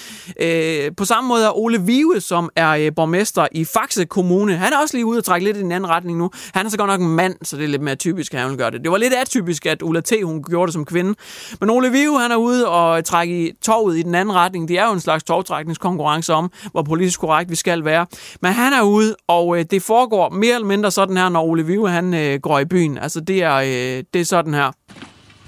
Øh, 0.41 0.91
på 0.97 1.05
samme 1.05 1.29
måde 1.29 1.45
er 1.45 1.59
Ole 1.59 1.83
Vive, 1.83 2.21
som 2.21 2.51
er 2.57 2.71
øh, 2.71 2.93
borgmester 2.97 3.47
i 3.53 3.65
Faxe 3.65 4.05
Kommune, 4.05 4.57
han 4.57 4.73
er 4.73 4.79
også 4.83 4.97
lige 4.97 5.07
ude 5.07 5.19
og 5.19 5.25
trække 5.25 5.45
lidt 5.47 5.57
i 5.57 5.61
den 5.61 5.73
anden 5.73 5.91
retning 5.91 6.19
nu. 6.19 6.31
Han 6.55 6.67
er 6.67 6.71
så 6.71 6.77
godt 6.77 6.89
nok 6.89 7.01
en 7.01 7.17
mand, 7.17 7.35
så 7.43 7.57
det 7.57 7.65
er 7.65 7.69
lidt 7.69 7.83
mere 7.83 7.95
typisk, 8.03 8.35
at 8.35 8.41
han 8.41 8.51
vil 8.51 8.59
gøre 8.59 8.71
det. 8.71 8.81
Det 8.83 8.91
var 8.91 8.97
lidt 8.99 9.15
atypisk, 9.15 9.67
at 9.67 9.83
Ulla 9.83 10.01
T. 10.01 10.13
hun 10.25 10.43
gjorde 10.45 10.67
det 10.67 10.73
som 10.73 10.85
kvinde. 10.85 11.15
Men 11.61 11.71
Ole 11.71 11.91
Vive, 11.91 12.21
han 12.21 12.31
er 12.33 12.37
ude 12.37 12.69
og 12.69 13.05
trække 13.05 13.47
i 13.49 13.53
toget 13.63 13.99
i 13.99 14.03
den 14.03 14.15
anden 14.15 14.35
retning. 14.35 14.69
Det 14.69 14.79
er 14.79 14.87
jo 14.87 14.93
en 14.93 15.01
slags 15.01 15.25
togtrækningskonkurrence 15.25 16.33
om, 16.35 16.51
hvor 16.73 16.83
politisk 16.83 17.21
korrekt 17.21 17.51
vi 17.51 17.57
skal 17.57 17.85
være. 17.85 18.07
Men 18.41 18.53
han 18.53 18.73
er 18.73 18.83
ude, 18.83 19.17
og 19.29 19.59
øh, 19.59 19.65
det 19.71 19.83
foregår 19.83 20.31
mere 20.31 20.55
eller 20.55 20.69
mindre 20.69 20.91
sådan 20.91 21.17
her, 21.17 21.29
når 21.29 21.43
Ole 21.43 21.67
Vive, 21.67 21.91
han 21.91 22.15
øh, 22.15 22.41
går 22.41 22.59
i 22.59 22.65
byen. 22.65 22.99
Altså, 22.99 23.21
det 23.21 23.43
er, 23.43 23.55
øh, 23.55 24.05
det 24.15 24.21
er 24.21 24.25
sådan 24.25 24.55
her. 24.55 24.71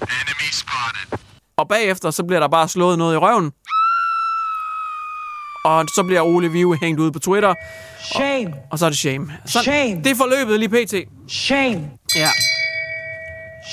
Enemy 0.01 0.49
spotted. 0.51 1.17
Og 1.57 1.67
bagefter, 1.67 2.11
så 2.11 2.23
bliver 2.23 2.39
der 2.39 2.47
bare 2.47 2.67
slået 2.67 2.97
noget 2.97 3.13
i 3.15 3.17
røven. 3.17 3.51
Og 5.65 5.85
så 5.95 6.03
bliver 6.03 6.21
Ole 6.21 6.51
Vive 6.51 6.77
hængt 6.81 6.99
ud 6.99 7.11
på 7.11 7.19
Twitter. 7.19 7.53
Shame. 8.13 8.53
Og, 8.53 8.67
og 8.71 8.79
så 8.79 8.85
er 8.85 8.89
det 8.89 8.99
shame. 8.99 9.33
Så, 9.45 9.59
Shame. 9.63 10.01
Det 10.03 10.11
er 10.11 10.15
forløbet 10.15 10.59
lige 10.59 10.69
pt. 10.69 10.93
Shame. 11.31 11.89
Ja. 12.15 12.29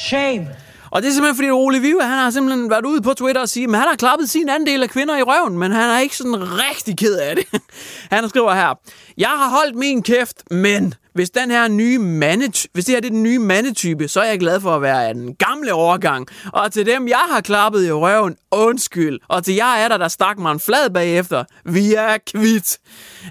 Shame. 0.08 0.48
Og 0.90 1.02
det 1.02 1.08
er 1.08 1.12
simpelthen 1.12 1.36
fordi 1.36 1.50
Ole 1.50 1.80
Vive, 1.80 2.02
han 2.02 2.18
har 2.18 2.30
simpelthen 2.30 2.70
været 2.70 2.86
ude 2.86 3.02
på 3.02 3.14
Twitter 3.14 3.42
og 3.42 3.48
sige, 3.48 3.64
at 3.64 3.76
han 3.76 3.88
har 3.88 3.96
klappet 3.96 4.30
sin 4.30 4.48
andel 4.48 4.82
af 4.82 4.90
kvinder 4.90 5.16
i 5.16 5.22
røven, 5.22 5.58
men 5.58 5.72
han 5.72 5.90
er 5.90 5.98
ikke 5.98 6.16
sådan 6.16 6.36
rigtig 6.40 6.98
ked 6.98 7.16
af 7.18 7.36
det. 7.36 7.44
Han 8.10 8.28
skriver 8.28 8.54
her, 8.54 8.74
jeg 9.18 9.28
har 9.28 9.50
holdt 9.50 9.76
min 9.76 10.02
kæft, 10.02 10.50
men 10.50 10.94
hvis 11.14 11.30
den 11.30 11.50
her 11.50 11.68
nye 11.68 11.98
hvis 12.72 12.84
det 12.84 12.94
her 12.94 13.00
det 13.00 13.06
er 13.06 13.10
den 13.10 13.22
nye 13.22 13.38
mandetype, 13.38 14.08
så 14.08 14.20
er 14.20 14.28
jeg 14.28 14.40
glad 14.40 14.60
for 14.60 14.76
at 14.76 14.82
være 14.82 15.08
af 15.08 15.14
den 15.14 15.34
gamle 15.34 15.72
overgang. 15.72 16.28
Og 16.52 16.72
til 16.72 16.86
dem, 16.86 17.08
jeg 17.08 17.24
har 17.30 17.40
klappet 17.40 17.86
i 17.86 17.92
røven, 17.92 18.36
undskyld. 18.50 19.20
Og 19.28 19.44
til 19.44 19.54
jer 19.54 19.74
er 19.76 19.88
der, 19.88 19.96
der 19.96 20.08
stak 20.08 20.38
mig 20.38 20.52
en 20.52 20.60
flad 20.60 20.90
bagefter. 20.90 21.44
Vi 21.64 21.94
er 21.94 22.16
kvitt. 22.34 22.78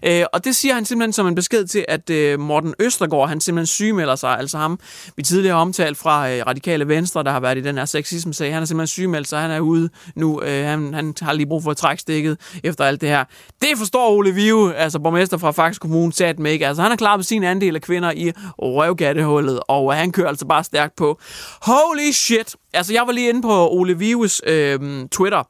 Øh, 0.05 0.23
og 0.33 0.45
det 0.45 0.55
siger 0.55 0.73
han 0.73 0.85
simpelthen 0.85 1.13
som 1.13 1.27
en 1.27 1.35
besked 1.35 1.67
til, 1.67 1.85
at 1.87 2.09
øh, 2.09 2.39
Morten 2.39 2.73
Østergaard, 2.79 3.29
han 3.29 3.41
simpelthen 3.41 3.67
sygemelder 3.67 4.15
sig. 4.15 4.37
Altså 4.37 4.57
ham, 4.57 4.79
vi 5.15 5.23
tidligere 5.23 5.55
har 5.55 5.61
omtalt 5.61 5.97
fra 5.97 6.31
øh, 6.31 6.43
Radikale 6.47 6.87
Venstre, 6.87 7.23
der 7.23 7.31
har 7.31 7.39
været 7.39 7.57
i 7.57 7.61
den 7.61 7.77
her 7.77 7.85
sexisme-sag. 7.85 8.53
Han 8.53 8.61
er 8.61 8.65
simpelthen 8.65 8.87
sygemeldt 8.87 9.27
sig. 9.27 9.41
Han 9.41 9.51
er 9.51 9.59
ude 9.59 9.89
nu. 10.15 10.41
Øh, 10.41 10.65
han, 10.65 10.93
han 10.93 11.13
har 11.21 11.33
lige 11.33 11.47
brug 11.47 11.63
for 11.63 11.71
at 11.71 11.77
trække 11.77 12.01
stikket 12.01 12.37
efter 12.63 12.85
alt 12.85 13.01
det 13.01 13.09
her. 13.09 13.23
Det 13.61 13.69
forstår 13.77 14.09
Ole 14.09 14.31
Vive, 14.31 14.75
altså 14.75 14.99
borgmester 14.99 15.37
fra 15.37 15.51
Faxe 15.51 15.79
Kommune, 15.79 16.13
sat 16.13 16.39
med 16.39 16.51
ikke. 16.51 16.67
Altså 16.67 16.81
han 16.81 16.91
har 16.91 16.95
klappet 16.95 17.25
sin 17.25 17.43
andel 17.43 17.70
af 17.75 17.81
kvinder 17.81 18.11
i 18.11 18.31
røvgattehullet, 18.59 19.59
og 19.67 19.95
han 19.95 20.11
kører 20.11 20.27
altså 20.27 20.45
bare 20.45 20.63
stærkt 20.63 20.95
på. 20.95 21.19
Holy 21.61 22.11
shit! 22.11 22.55
Altså 22.73 22.93
jeg 22.93 23.03
var 23.05 23.11
lige 23.11 23.29
inde 23.29 23.41
på 23.41 23.69
Ole 23.69 23.97
Vives 23.97 24.41
øh, 24.47 24.79
Twitter, 25.11 25.43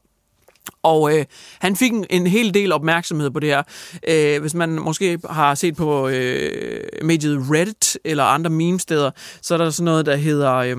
og 0.82 1.18
øh, 1.18 1.24
han 1.60 1.76
fik 1.76 1.92
en, 1.92 2.06
en 2.10 2.26
hel 2.26 2.54
del 2.54 2.72
opmærksomhed 2.72 3.30
på 3.30 3.40
det 3.40 3.48
her. 3.48 3.62
Øh, 4.08 4.40
hvis 4.40 4.54
man 4.54 4.70
måske 4.70 5.18
har 5.30 5.54
set 5.54 5.76
på 5.76 6.08
øh, 6.08 6.80
mediet 7.02 7.46
Reddit 7.50 7.98
eller 8.04 8.24
andre 8.24 8.50
meme-steder, 8.50 9.10
så 9.42 9.54
er 9.54 9.58
der 9.58 9.70
sådan 9.70 9.84
noget, 9.84 10.06
der 10.06 10.16
hedder... 10.16 10.54
Øh, 10.54 10.76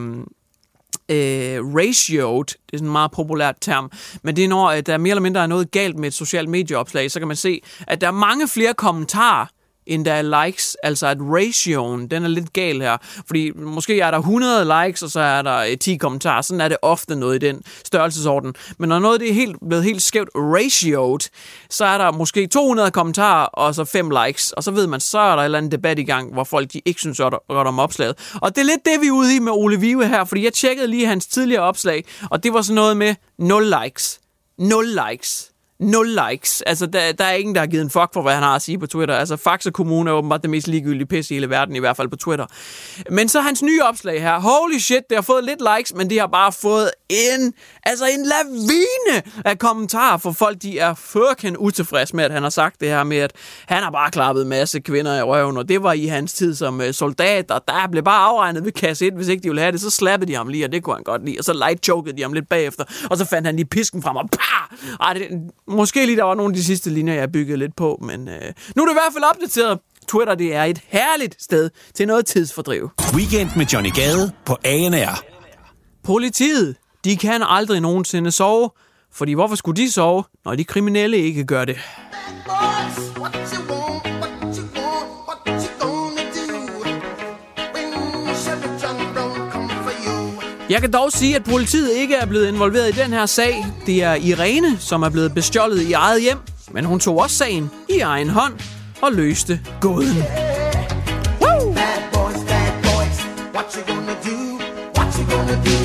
øh, 1.10 1.76
ratioed, 1.76 2.46
det 2.46 2.56
er 2.74 2.78
sådan 2.78 2.88
en 2.88 2.92
meget 2.92 3.12
populært 3.12 3.56
term, 3.62 3.92
men 4.24 4.36
det 4.36 4.44
er 4.44 4.48
når 4.48 4.70
at 4.70 4.88
der 4.88 4.98
mere 4.98 5.12
eller 5.12 5.22
mindre 5.22 5.42
er 5.42 5.48
noget 5.48 5.72
galt 5.72 6.00
med 6.00 6.08
et 6.08 6.14
socialt 6.14 6.50
medieopslag, 6.50 7.12
så 7.12 7.20
kan 7.20 7.28
man 7.28 7.38
se, 7.38 7.62
at 7.88 8.02
der 8.02 8.08
er 8.08 8.12
mange 8.12 8.48
flere 8.48 8.74
kommentarer, 8.74 9.46
end 9.88 10.06
der 10.06 10.14
er 10.14 10.46
likes, 10.46 10.78
altså 10.84 11.08
at 11.08 11.18
ratioen, 11.20 12.08
den 12.08 12.24
er 12.24 12.28
lidt 12.28 12.54
gal 12.54 12.82
her. 12.82 12.98
Fordi 13.28 13.52
måske 13.56 14.00
er 14.00 14.12
der 14.12 14.18
100 14.18 14.84
likes, 14.86 15.04
og 15.04 15.10
så 15.10 15.20
er 15.20 15.42
der 15.42 15.58
øh, 15.58 15.78
10 15.78 15.98
kommentarer. 15.98 16.42
Sådan 16.42 16.62
er 16.62 16.68
det 16.68 16.78
ofte 16.82 17.16
noget 17.16 17.44
i 17.44 17.48
den 17.48 17.62
størrelsesorden. 17.86 18.56
Men 18.78 18.90
når 18.90 19.00
noget 19.00 19.20
det 19.20 19.30
er 19.30 19.34
helt, 19.34 19.58
blevet 19.68 19.84
helt 19.84 20.02
skævt 20.02 20.30
ratioet, 20.36 21.30
så 21.70 21.86
er 21.86 21.98
der 21.98 22.12
måske 22.12 22.48
200 22.48 22.92
kommentarer, 22.92 23.46
og 23.46 23.76
så 23.76 23.86
5 23.86 24.12
likes. 24.26 24.52
Og 24.52 24.64
så 24.64 24.72
ved 24.72 24.88
man, 24.88 25.00
så 25.00 25.20
er 25.20 25.36
der 25.36 25.42
et 25.42 25.46
eller 25.46 25.58
andet 25.58 25.72
debat 25.72 26.00
i 26.00 26.04
gang, 26.04 26.34
hvor 26.34 26.44
folk 26.44 26.74
de 26.74 26.82
ikke 26.86 27.00
synes 27.00 27.18
godt 27.18 27.68
om 27.68 27.80
opslaget. 27.80 28.18
Og 28.42 28.56
det 28.56 28.62
er 28.62 28.66
lidt 28.66 28.86
det, 28.86 29.02
vi 29.02 29.08
er 29.08 29.12
ude 29.12 29.36
i 29.36 29.40
med 29.40 29.52
Ole 29.52 29.80
Vive 29.80 30.08
her, 30.08 30.26
fordi 30.26 30.44
jeg 30.44 30.54
tjekkede 30.54 30.88
lige 30.88 31.06
hans 31.06 31.28
tidligere 31.28 31.62
opslag, 31.62 32.06
og 32.32 32.44
det 32.44 32.54
var 32.54 32.62
sådan 32.62 32.76
noget 32.76 32.98
med 32.98 33.16
0 33.38 33.76
likes. 33.84 34.20
0 34.58 34.86
likes 35.10 35.53
nul 35.84 36.20
likes. 36.30 36.62
Altså, 36.62 36.86
der, 36.86 37.12
der 37.12 37.26
er 37.26 37.34
ingen, 37.34 37.56
der 37.56 37.62
har 37.62 37.68
givet 37.68 37.84
en 37.84 37.90
fuck 37.90 38.14
for, 38.14 38.22
hvad 38.22 38.34
han 38.34 38.44
har 38.44 38.56
at 38.56 38.62
sige 38.62 38.80
på 38.80 38.88
Twitter. 38.88 39.16
Altså, 39.16 39.38
Faxe 39.38 39.72
Kommune 39.72 40.10
er 40.10 40.14
åbenbart 40.14 40.42
det 40.42 40.50
mest 40.50 40.68
ligegyldige 40.68 41.06
pis 41.06 41.32
i 41.32 41.34
hele 41.34 41.50
verden, 41.50 41.76
i 41.76 41.80
hvert 41.80 41.98
fald 41.98 42.10
på 42.10 42.16
Twitter. 42.16 42.46
Men 43.10 43.30
så 43.30 43.42
hans 43.42 43.64
nye 43.64 43.82
opslag 43.84 44.22
her. 44.22 44.40
Holy 44.40 44.78
shit, 44.78 45.10
det 45.10 45.18
har 45.18 45.22
fået 45.22 45.44
lidt 45.44 45.62
likes, 45.78 45.94
men 45.94 46.10
det 46.10 46.20
har 46.20 46.28
bare 46.28 46.52
fået 46.52 46.92
en, 47.10 47.54
altså 47.84 48.06
en 48.06 48.26
lavine 48.26 49.42
af 49.46 49.60
kommentarer, 49.60 50.18
for 50.18 50.32
folk, 50.32 50.62
de 50.62 50.80
er 50.80 50.94
fucking 50.94 51.60
utilfredse 51.60 52.16
med, 52.16 52.24
at 52.24 52.32
han 52.32 52.44
har 52.44 52.50
sagt 52.50 52.82
det 52.82 52.88
her 52.90 53.04
med, 53.04 53.18
at 53.18 53.32
han 53.66 53.84
har 53.84 53.92
bare 53.92 54.12
klappet 54.12 54.44
en 54.44 54.50
masse 54.50 54.80
kvinder 54.80 55.18
i 55.18 55.22
røven, 55.22 55.58
og 55.58 55.70
det 55.70 55.84
var 55.84 55.94
i 55.94 56.06
hans 56.06 56.34
tid 56.34 56.56
som 56.56 56.82
øh, 56.82 56.94
soldat, 56.94 57.52
og 57.52 57.62
der 57.68 57.88
blev 57.92 58.04
bare 58.04 58.20
afregnet 58.20 58.66
ved 58.66 58.72
kasse 58.72 59.08
1, 59.08 59.14
hvis 59.14 59.28
ikke 59.28 59.44
de 59.44 59.50
ville 59.50 59.62
have 59.62 59.72
det, 59.72 59.82
så 59.82 59.90
slappede 59.90 60.32
de 60.32 60.38
ham 60.38 60.48
lige, 60.48 60.66
og 60.66 60.72
det 60.72 60.84
kunne 60.84 60.96
han 60.96 61.04
godt 61.04 61.26
lide, 61.26 61.36
og 61.40 61.44
så 61.44 61.54
light 61.54 61.84
chokede 61.84 62.18
de 62.18 62.22
ham 62.22 62.34
lidt 62.34 62.50
bagefter, 62.50 62.84
og 63.10 63.18
så 63.18 63.26
fandt 63.26 63.48
han 63.48 63.56
lige 63.56 63.66
pisken 63.66 64.04
frem, 64.04 64.16
og 64.16 64.30
pah! 64.30 64.78
Ej, 65.02 65.14
det, 65.14 65.28
Måske 65.74 66.06
lige 66.06 66.18
der 66.18 66.24
var 66.24 66.36
nogle 66.36 66.52
af 66.52 66.56
de 66.56 66.64
sidste 66.64 66.90
linjer, 66.90 67.14
jeg 67.14 67.32
byggede 67.32 67.58
lidt 67.58 67.76
på, 67.76 68.00
men 68.02 68.28
øh, 68.28 68.54
nu 68.76 68.82
er 68.82 68.86
det 68.86 68.94
i 68.94 69.00
hvert 69.04 69.14
fald 69.14 69.24
opdateret. 69.24 69.80
Twitter, 70.08 70.36
det 70.36 70.56
er 70.56 70.64
et 70.64 70.82
herligt 70.88 71.44
sted 71.44 71.70
til 71.94 72.08
noget 72.08 72.26
tidsfordriv. 72.26 72.90
Weekend 73.14 73.50
med 73.56 73.66
Johnny 73.66 73.92
Gade 73.94 74.32
på 74.46 74.58
ANR. 74.66 75.24
Politiet, 76.04 76.76
de 77.06 77.18
kan 77.18 77.44
aldrig 77.48 77.82
nogensinde 77.82 78.32
sove, 78.32 78.70
fordi 79.14 79.34
hvorfor 79.34 79.56
skulle 79.56 79.82
de 79.82 79.92
sove, 79.92 80.24
når 80.46 80.56
de 80.56 80.64
kriminelle 80.64 81.18
ikke 81.18 81.46
gør 81.46 81.66
det? 81.66 81.78
Jeg 90.74 90.82
kan 90.82 90.92
dog 90.94 91.12
sige, 91.12 91.36
at 91.36 91.44
politiet 91.44 91.94
ikke 91.94 92.16
er 92.16 92.26
blevet 92.26 92.48
involveret 92.48 92.98
i 92.98 93.02
den 93.02 93.14
her 93.14 93.26
sag. 93.26 93.66
Det 93.86 94.04
er 94.04 94.14
Irene, 94.14 94.78
som 94.80 95.04
er 95.04 95.10
blevet 95.10 95.34
bestjålet 95.34 95.82
i 95.82 95.94
eget 95.94 96.22
hjem, 96.22 96.38
men 96.72 96.86
hun 96.86 97.00
tog 97.00 97.18
også 97.18 97.36
sagen 97.36 97.72
i 97.90 98.00
egen 98.00 98.30
hånd 98.30 98.54
og 99.02 99.12
løste 99.12 99.60
gåden. 99.82 100.24
Woo! 101.42 101.74
Bad 101.74 102.02
boys, 102.14 102.44
bad 102.48 102.72
boys, 102.84 103.18
what 103.54 103.76
you 103.76 103.96
gonna 103.96 104.14
do? 104.14 104.60
What 104.98 105.16
you 105.16 105.38
gonna 105.38 105.56
do 105.66 105.83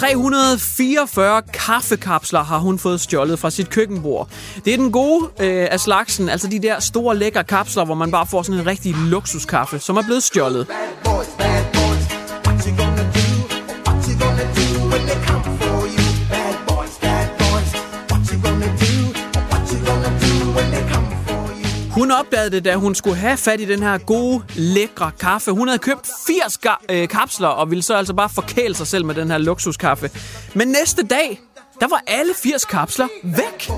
344 0.00 1.42
kaffekapsler 1.52 2.42
har 2.42 2.58
hun 2.58 2.78
fået 2.78 3.00
stjålet 3.00 3.38
fra 3.38 3.50
sit 3.50 3.70
køkkenbord. 3.70 4.28
Det 4.64 4.72
er 4.72 4.76
den 4.76 4.92
gode 4.92 5.24
øh, 5.40 5.68
af 5.70 5.80
slagsen, 5.80 6.28
altså 6.28 6.48
de 6.48 6.58
der 6.58 6.80
store 6.80 7.16
lækre 7.16 7.44
kapsler, 7.44 7.84
hvor 7.84 7.94
man 7.94 8.10
bare 8.10 8.26
får 8.26 8.42
sådan 8.42 8.60
en 8.60 8.66
rigtig 8.66 8.94
luksuskaffe, 8.94 9.78
som 9.78 9.96
er 9.96 10.02
blevet 10.02 10.22
stjålet. 10.22 10.66
Bad 10.66 10.76
boys, 11.04 11.26
Hun 22.00 22.10
opdagede 22.10 22.50
det, 22.50 22.64
da 22.64 22.74
hun 22.74 22.94
skulle 22.94 23.16
have 23.16 23.36
fat 23.36 23.60
i 23.60 23.64
den 23.64 23.82
her 23.82 23.98
gode, 23.98 24.42
lækre 24.54 25.10
kaffe. 25.20 25.50
Hun 25.50 25.68
havde 25.68 25.78
købt 25.78 26.08
80 26.26 26.58
ga- 26.66 26.84
øh, 26.88 27.08
kapsler, 27.08 27.48
og 27.48 27.70
ville 27.70 27.82
så 27.82 27.94
altså 27.94 28.14
bare 28.14 28.28
forkæle 28.28 28.74
sig 28.74 28.86
selv 28.86 29.04
med 29.04 29.14
den 29.14 29.30
her 29.30 29.38
luksuskaffe. 29.38 30.10
Men 30.54 30.68
næste 30.68 31.02
dag, 31.02 31.40
der 31.80 31.88
var 31.88 32.02
alle 32.06 32.34
80 32.42 32.64
kapsler 32.64 33.08
væk. 33.22 33.70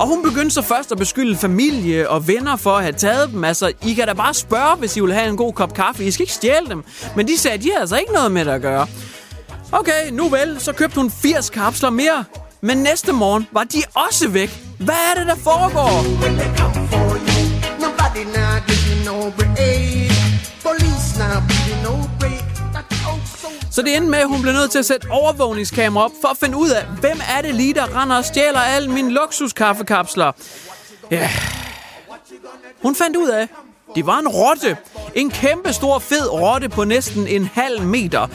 Og 0.00 0.06
hun 0.06 0.22
begyndte 0.22 0.50
så 0.50 0.62
først 0.62 0.92
at 0.92 0.98
beskylde 0.98 1.36
familie 1.36 2.08
og 2.10 2.28
venner 2.28 2.56
for 2.56 2.70
at 2.70 2.82
have 2.82 2.92
taget 2.94 3.30
dem. 3.32 3.44
Altså, 3.44 3.72
I 3.86 3.94
kan 3.94 4.06
da 4.06 4.12
bare 4.12 4.34
spørge, 4.34 4.76
hvis 4.76 4.96
I 4.96 5.00
vil 5.00 5.12
have 5.12 5.28
en 5.28 5.36
god 5.36 5.52
kop 5.52 5.74
kaffe. 5.74 6.04
I 6.04 6.10
skal 6.10 6.22
ikke 6.22 6.32
stjæle 6.32 6.66
dem. 6.68 6.84
Men 7.16 7.28
de 7.28 7.38
sagde, 7.38 7.54
at 7.54 7.62
de 7.62 7.68
havde 7.68 7.80
altså 7.80 7.96
ikke 7.96 8.12
noget 8.12 8.32
med 8.32 8.44
det 8.44 8.50
at 8.50 8.62
gøre. 8.62 8.86
Okay, 9.72 10.10
nu 10.12 10.28
vel, 10.28 10.56
så 10.60 10.72
købte 10.72 10.96
hun 10.96 11.10
80 11.10 11.50
kapsler 11.50 11.90
mere. 11.90 12.24
Men 12.64 12.78
næste 12.78 13.12
morgen 13.12 13.46
var 13.52 13.64
de 13.64 13.82
også 13.94 14.28
væk. 14.28 14.50
Hvad 14.78 14.94
er 14.94 15.18
det, 15.18 15.26
der 15.26 15.34
foregår? 15.34 15.90
Så 23.70 23.82
det 23.82 23.96
endte 23.96 24.10
med, 24.10 24.18
at 24.18 24.28
hun 24.28 24.42
blev 24.42 24.52
nødt 24.52 24.70
til 24.70 24.78
at 24.78 24.86
sætte 24.86 25.10
overvågningskamera 25.10 26.04
op 26.04 26.10
for 26.20 26.28
at 26.28 26.36
finde 26.36 26.56
ud 26.56 26.70
af, 26.70 26.86
hvem 27.00 27.20
er 27.36 27.42
det 27.42 27.54
lige, 27.54 27.74
der 27.74 28.02
render 28.02 28.16
og 28.16 28.24
stjæler 28.24 28.60
alle 28.60 28.90
mine 28.90 29.10
luksuskaffekapsler. 29.10 30.32
Ja. 31.10 31.30
Hun 32.82 32.94
fandt 32.94 33.16
ud 33.16 33.28
af, 33.28 33.48
det 33.94 34.06
var 34.06 34.18
en 34.18 34.28
rotte. 34.28 34.76
En 35.14 35.30
kæmpe 35.30 35.72
stor 35.72 35.98
fed 35.98 36.32
rotte 36.32 36.68
på 36.68 36.84
næsten 36.84 37.26
en 37.26 37.50
halv 37.54 37.82
meter. 37.82 38.28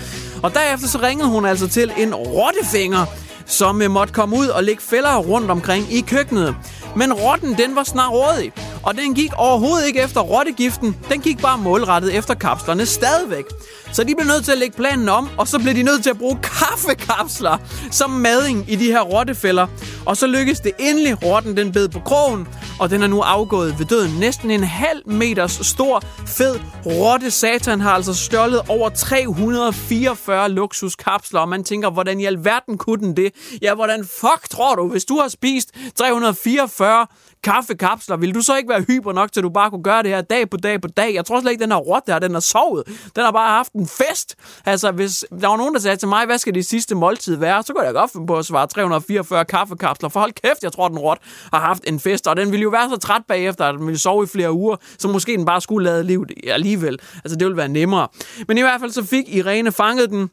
Og 0.43 0.53
derefter 0.53 0.87
så 0.87 0.99
ringede 1.01 1.29
hun 1.29 1.45
altså 1.45 1.67
til 1.67 1.91
en 1.97 2.15
rottefinger, 2.15 3.05
som 3.49 3.81
øh, 3.81 3.91
måtte 3.91 4.13
komme 4.13 4.37
ud 4.37 4.47
og 4.47 4.63
lægge 4.63 4.81
fælder 4.81 5.17
rundt 5.17 5.51
omkring 5.51 5.93
i 5.93 6.01
køkkenet. 6.01 6.55
Men 6.95 7.13
rotten, 7.13 7.57
den 7.57 7.75
var 7.75 7.83
snart 7.83 8.11
rådig, 8.11 8.51
og 8.83 8.97
den 8.97 9.13
gik 9.13 9.31
overhovedet 9.37 9.87
ikke 9.87 10.01
efter 10.01 10.21
rottegiften. 10.21 10.97
Den 11.09 11.21
gik 11.21 11.41
bare 11.41 11.57
målrettet 11.57 12.15
efter 12.15 12.33
kapslerne 12.33 12.85
stadigvæk. 12.85 13.45
Så 13.91 14.03
de 14.03 14.15
blev 14.15 14.27
nødt 14.27 14.45
til 14.45 14.51
at 14.51 14.57
lægge 14.57 14.77
planen 14.77 15.09
om, 15.09 15.29
og 15.37 15.47
så 15.47 15.59
blev 15.59 15.75
de 15.75 15.83
nødt 15.83 16.03
til 16.03 16.09
at 16.09 16.17
bruge 16.17 16.37
kaffekapsler 16.43 17.57
som 17.91 18.09
mading 18.09 18.65
i 18.71 18.75
de 18.75 18.85
her 18.85 19.01
rottefælder. 19.01 19.67
Og 20.05 20.17
så 20.17 20.27
lykkedes 20.27 20.59
det 20.59 20.71
endelig. 20.79 21.23
Rotten 21.23 21.57
den 21.57 21.71
bed 21.71 21.89
på 21.89 21.99
krogen, 21.99 22.47
og 22.79 22.89
den 22.89 23.03
er 23.03 23.07
nu 23.07 23.21
afgået 23.21 23.79
ved 23.79 23.85
døden. 23.85 24.19
Næsten 24.19 24.51
en 24.51 24.63
halv 24.63 25.01
meters 25.05 25.51
stor, 25.51 26.03
fed 26.25 26.59
rotte 26.85 27.31
satan 27.31 27.81
har 27.81 27.91
altså 27.91 28.13
stjålet 28.13 28.61
over 28.67 28.89
344 28.89 30.49
luksuskapsler, 30.49 31.39
og 31.39 31.49
man 31.49 31.63
tænker, 31.63 31.89
hvordan 31.89 32.19
i 32.19 32.25
alverden 32.25 32.77
kunne 32.77 33.05
den 33.05 33.17
det? 33.17 33.33
Ja, 33.61 33.75
hvordan 33.75 34.05
fuck 34.05 34.49
tror 34.49 34.75
du, 34.75 34.87
hvis 34.87 35.05
du 35.05 35.19
har 35.19 35.27
spist 35.27 35.71
344 35.95 37.07
kaffekapsler, 37.43 38.17
vil 38.17 38.35
du 38.35 38.41
så 38.41 38.57
ikke 38.57 38.69
være 38.69 38.81
hyper 38.81 39.13
nok, 39.13 39.31
til 39.31 39.43
du 39.43 39.49
bare 39.49 39.69
kunne 39.69 39.83
gøre 39.83 40.03
det 40.03 40.11
her 40.11 40.21
dag 40.21 40.49
på 40.49 40.57
dag 40.57 40.81
på 40.81 40.87
dag? 40.87 41.13
Jeg 41.13 41.25
tror 41.25 41.41
slet 41.41 41.51
ikke, 41.51 41.63
den 41.63 41.71
her 41.71 41.79
rotte 41.79 42.11
her, 42.11 42.19
den 42.19 42.33
har 42.33 42.39
sovet. 42.39 42.83
Den 43.15 43.23
har 43.23 43.31
bare 43.31 43.55
haft 43.55 43.73
en 43.73 43.87
fest. 43.87 44.35
Altså, 44.65 44.91
hvis 44.91 45.25
der 45.41 45.47
var 45.47 45.57
nogen, 45.57 45.73
der 45.73 45.79
sagde 45.79 45.97
til 45.97 46.07
mig, 46.07 46.25
hvad 46.25 46.37
skal 46.37 46.53
det 46.53 46.65
sidste 46.65 46.95
måltid 46.95 47.35
være, 47.35 47.63
så 47.63 47.73
kunne 47.73 47.85
jeg 47.85 47.93
godt 47.93 48.11
finde 48.11 48.27
på 48.27 48.37
at 48.37 48.45
svare 48.45 48.67
344 48.67 49.45
kaffekapsler. 49.45 50.09
For 50.09 50.19
hold 50.19 50.31
kæft, 50.31 50.63
jeg 50.63 50.71
tror, 50.71 50.87
den 50.87 50.99
rot 50.99 51.17
har 51.53 51.59
haft 51.59 51.83
en 51.87 51.99
fest, 51.99 52.27
og 52.27 52.37
den 52.37 52.51
ville 52.51 52.63
jo 52.63 52.69
være 52.69 52.89
så 52.89 52.97
træt 52.97 53.21
bagefter, 53.27 53.65
at 53.65 53.75
den 53.75 53.85
ville 53.85 53.99
sove 53.99 54.23
i 54.23 54.27
flere 54.27 54.51
uger, 54.51 54.75
så 54.97 55.07
måske 55.07 55.31
den 55.37 55.45
bare 55.45 55.61
skulle 55.61 55.85
lade 55.85 56.03
livet 56.03 56.31
alligevel. 56.47 56.99
Altså, 57.23 57.35
det 57.35 57.45
ville 57.45 57.57
være 57.57 57.69
nemmere. 57.69 58.07
Men 58.47 58.57
i 58.57 58.61
hvert 58.61 58.79
fald 58.81 58.91
så 58.91 59.05
fik 59.05 59.35
Irene 59.35 59.71
fanget 59.71 60.09
den, 60.09 60.29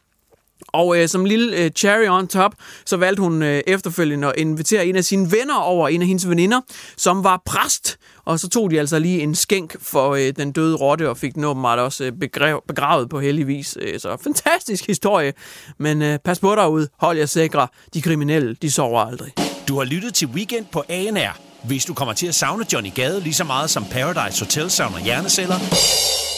og 0.67 0.97
øh, 0.97 1.07
som 1.07 1.25
lille 1.25 1.57
øh, 1.57 1.71
cherry 1.71 2.07
on 2.09 2.27
top, 2.27 2.55
så 2.85 2.97
valgte 2.97 3.21
hun 3.21 3.43
øh, 3.43 3.61
efterfølgende 3.67 4.27
at 4.27 4.33
invitere 4.37 4.85
en 4.85 4.95
af 4.95 5.03
sine 5.03 5.31
venner 5.31 5.55
over, 5.55 5.87
en 5.87 6.01
af 6.01 6.07
hendes 6.07 6.29
veninder, 6.29 6.61
som 6.97 7.23
var 7.23 7.41
præst. 7.45 7.97
Og 8.25 8.39
så 8.39 8.49
tog 8.49 8.71
de 8.71 8.79
altså 8.79 8.99
lige 8.99 9.21
en 9.21 9.35
skænk 9.35 9.75
for 9.81 10.15
øh, 10.15 10.33
den 10.37 10.51
døde 10.51 10.75
rotte, 10.75 11.09
og 11.09 11.17
fik 11.17 11.35
den 11.35 11.43
åbenbart 11.43 11.79
også 11.79 12.03
øh, 12.03 12.11
begrav, 12.11 12.63
begravet 12.67 13.09
på 13.09 13.19
heldig 13.19 13.47
vis. 13.47 13.77
Øh, 13.81 13.99
så 13.99 14.17
fantastisk 14.23 14.87
historie. 14.87 15.33
Men 15.77 16.01
øh, 16.01 16.19
pas 16.19 16.39
på 16.39 16.55
derude, 16.55 16.87
hold 16.99 17.17
jer 17.17 17.25
sikre. 17.25 17.67
De 17.93 18.01
kriminelle, 18.01 18.55
de 18.61 18.71
sover 18.71 19.01
aldrig. 19.01 19.33
Du 19.67 19.77
har 19.77 19.85
lyttet 19.85 20.13
til 20.13 20.27
Weekend 20.27 20.65
på 20.71 20.83
ANR. 20.89 21.37
Hvis 21.63 21.85
du 21.85 21.93
kommer 21.93 22.13
til 22.13 22.27
at 22.27 22.35
savne 22.35 22.65
Johnny 22.73 22.93
Gade 22.95 23.19
lige 23.19 23.33
så 23.33 23.43
meget 23.43 23.69
som 23.69 23.85
Paradise 23.91 24.45
Hotel 24.45 24.69
savner 24.69 24.99
hjerneceller, 24.99 25.59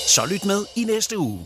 så 0.08 0.22
lyt 0.30 0.46
med 0.46 0.66
i 0.76 0.84
næste 0.84 1.18
uge. 1.18 1.46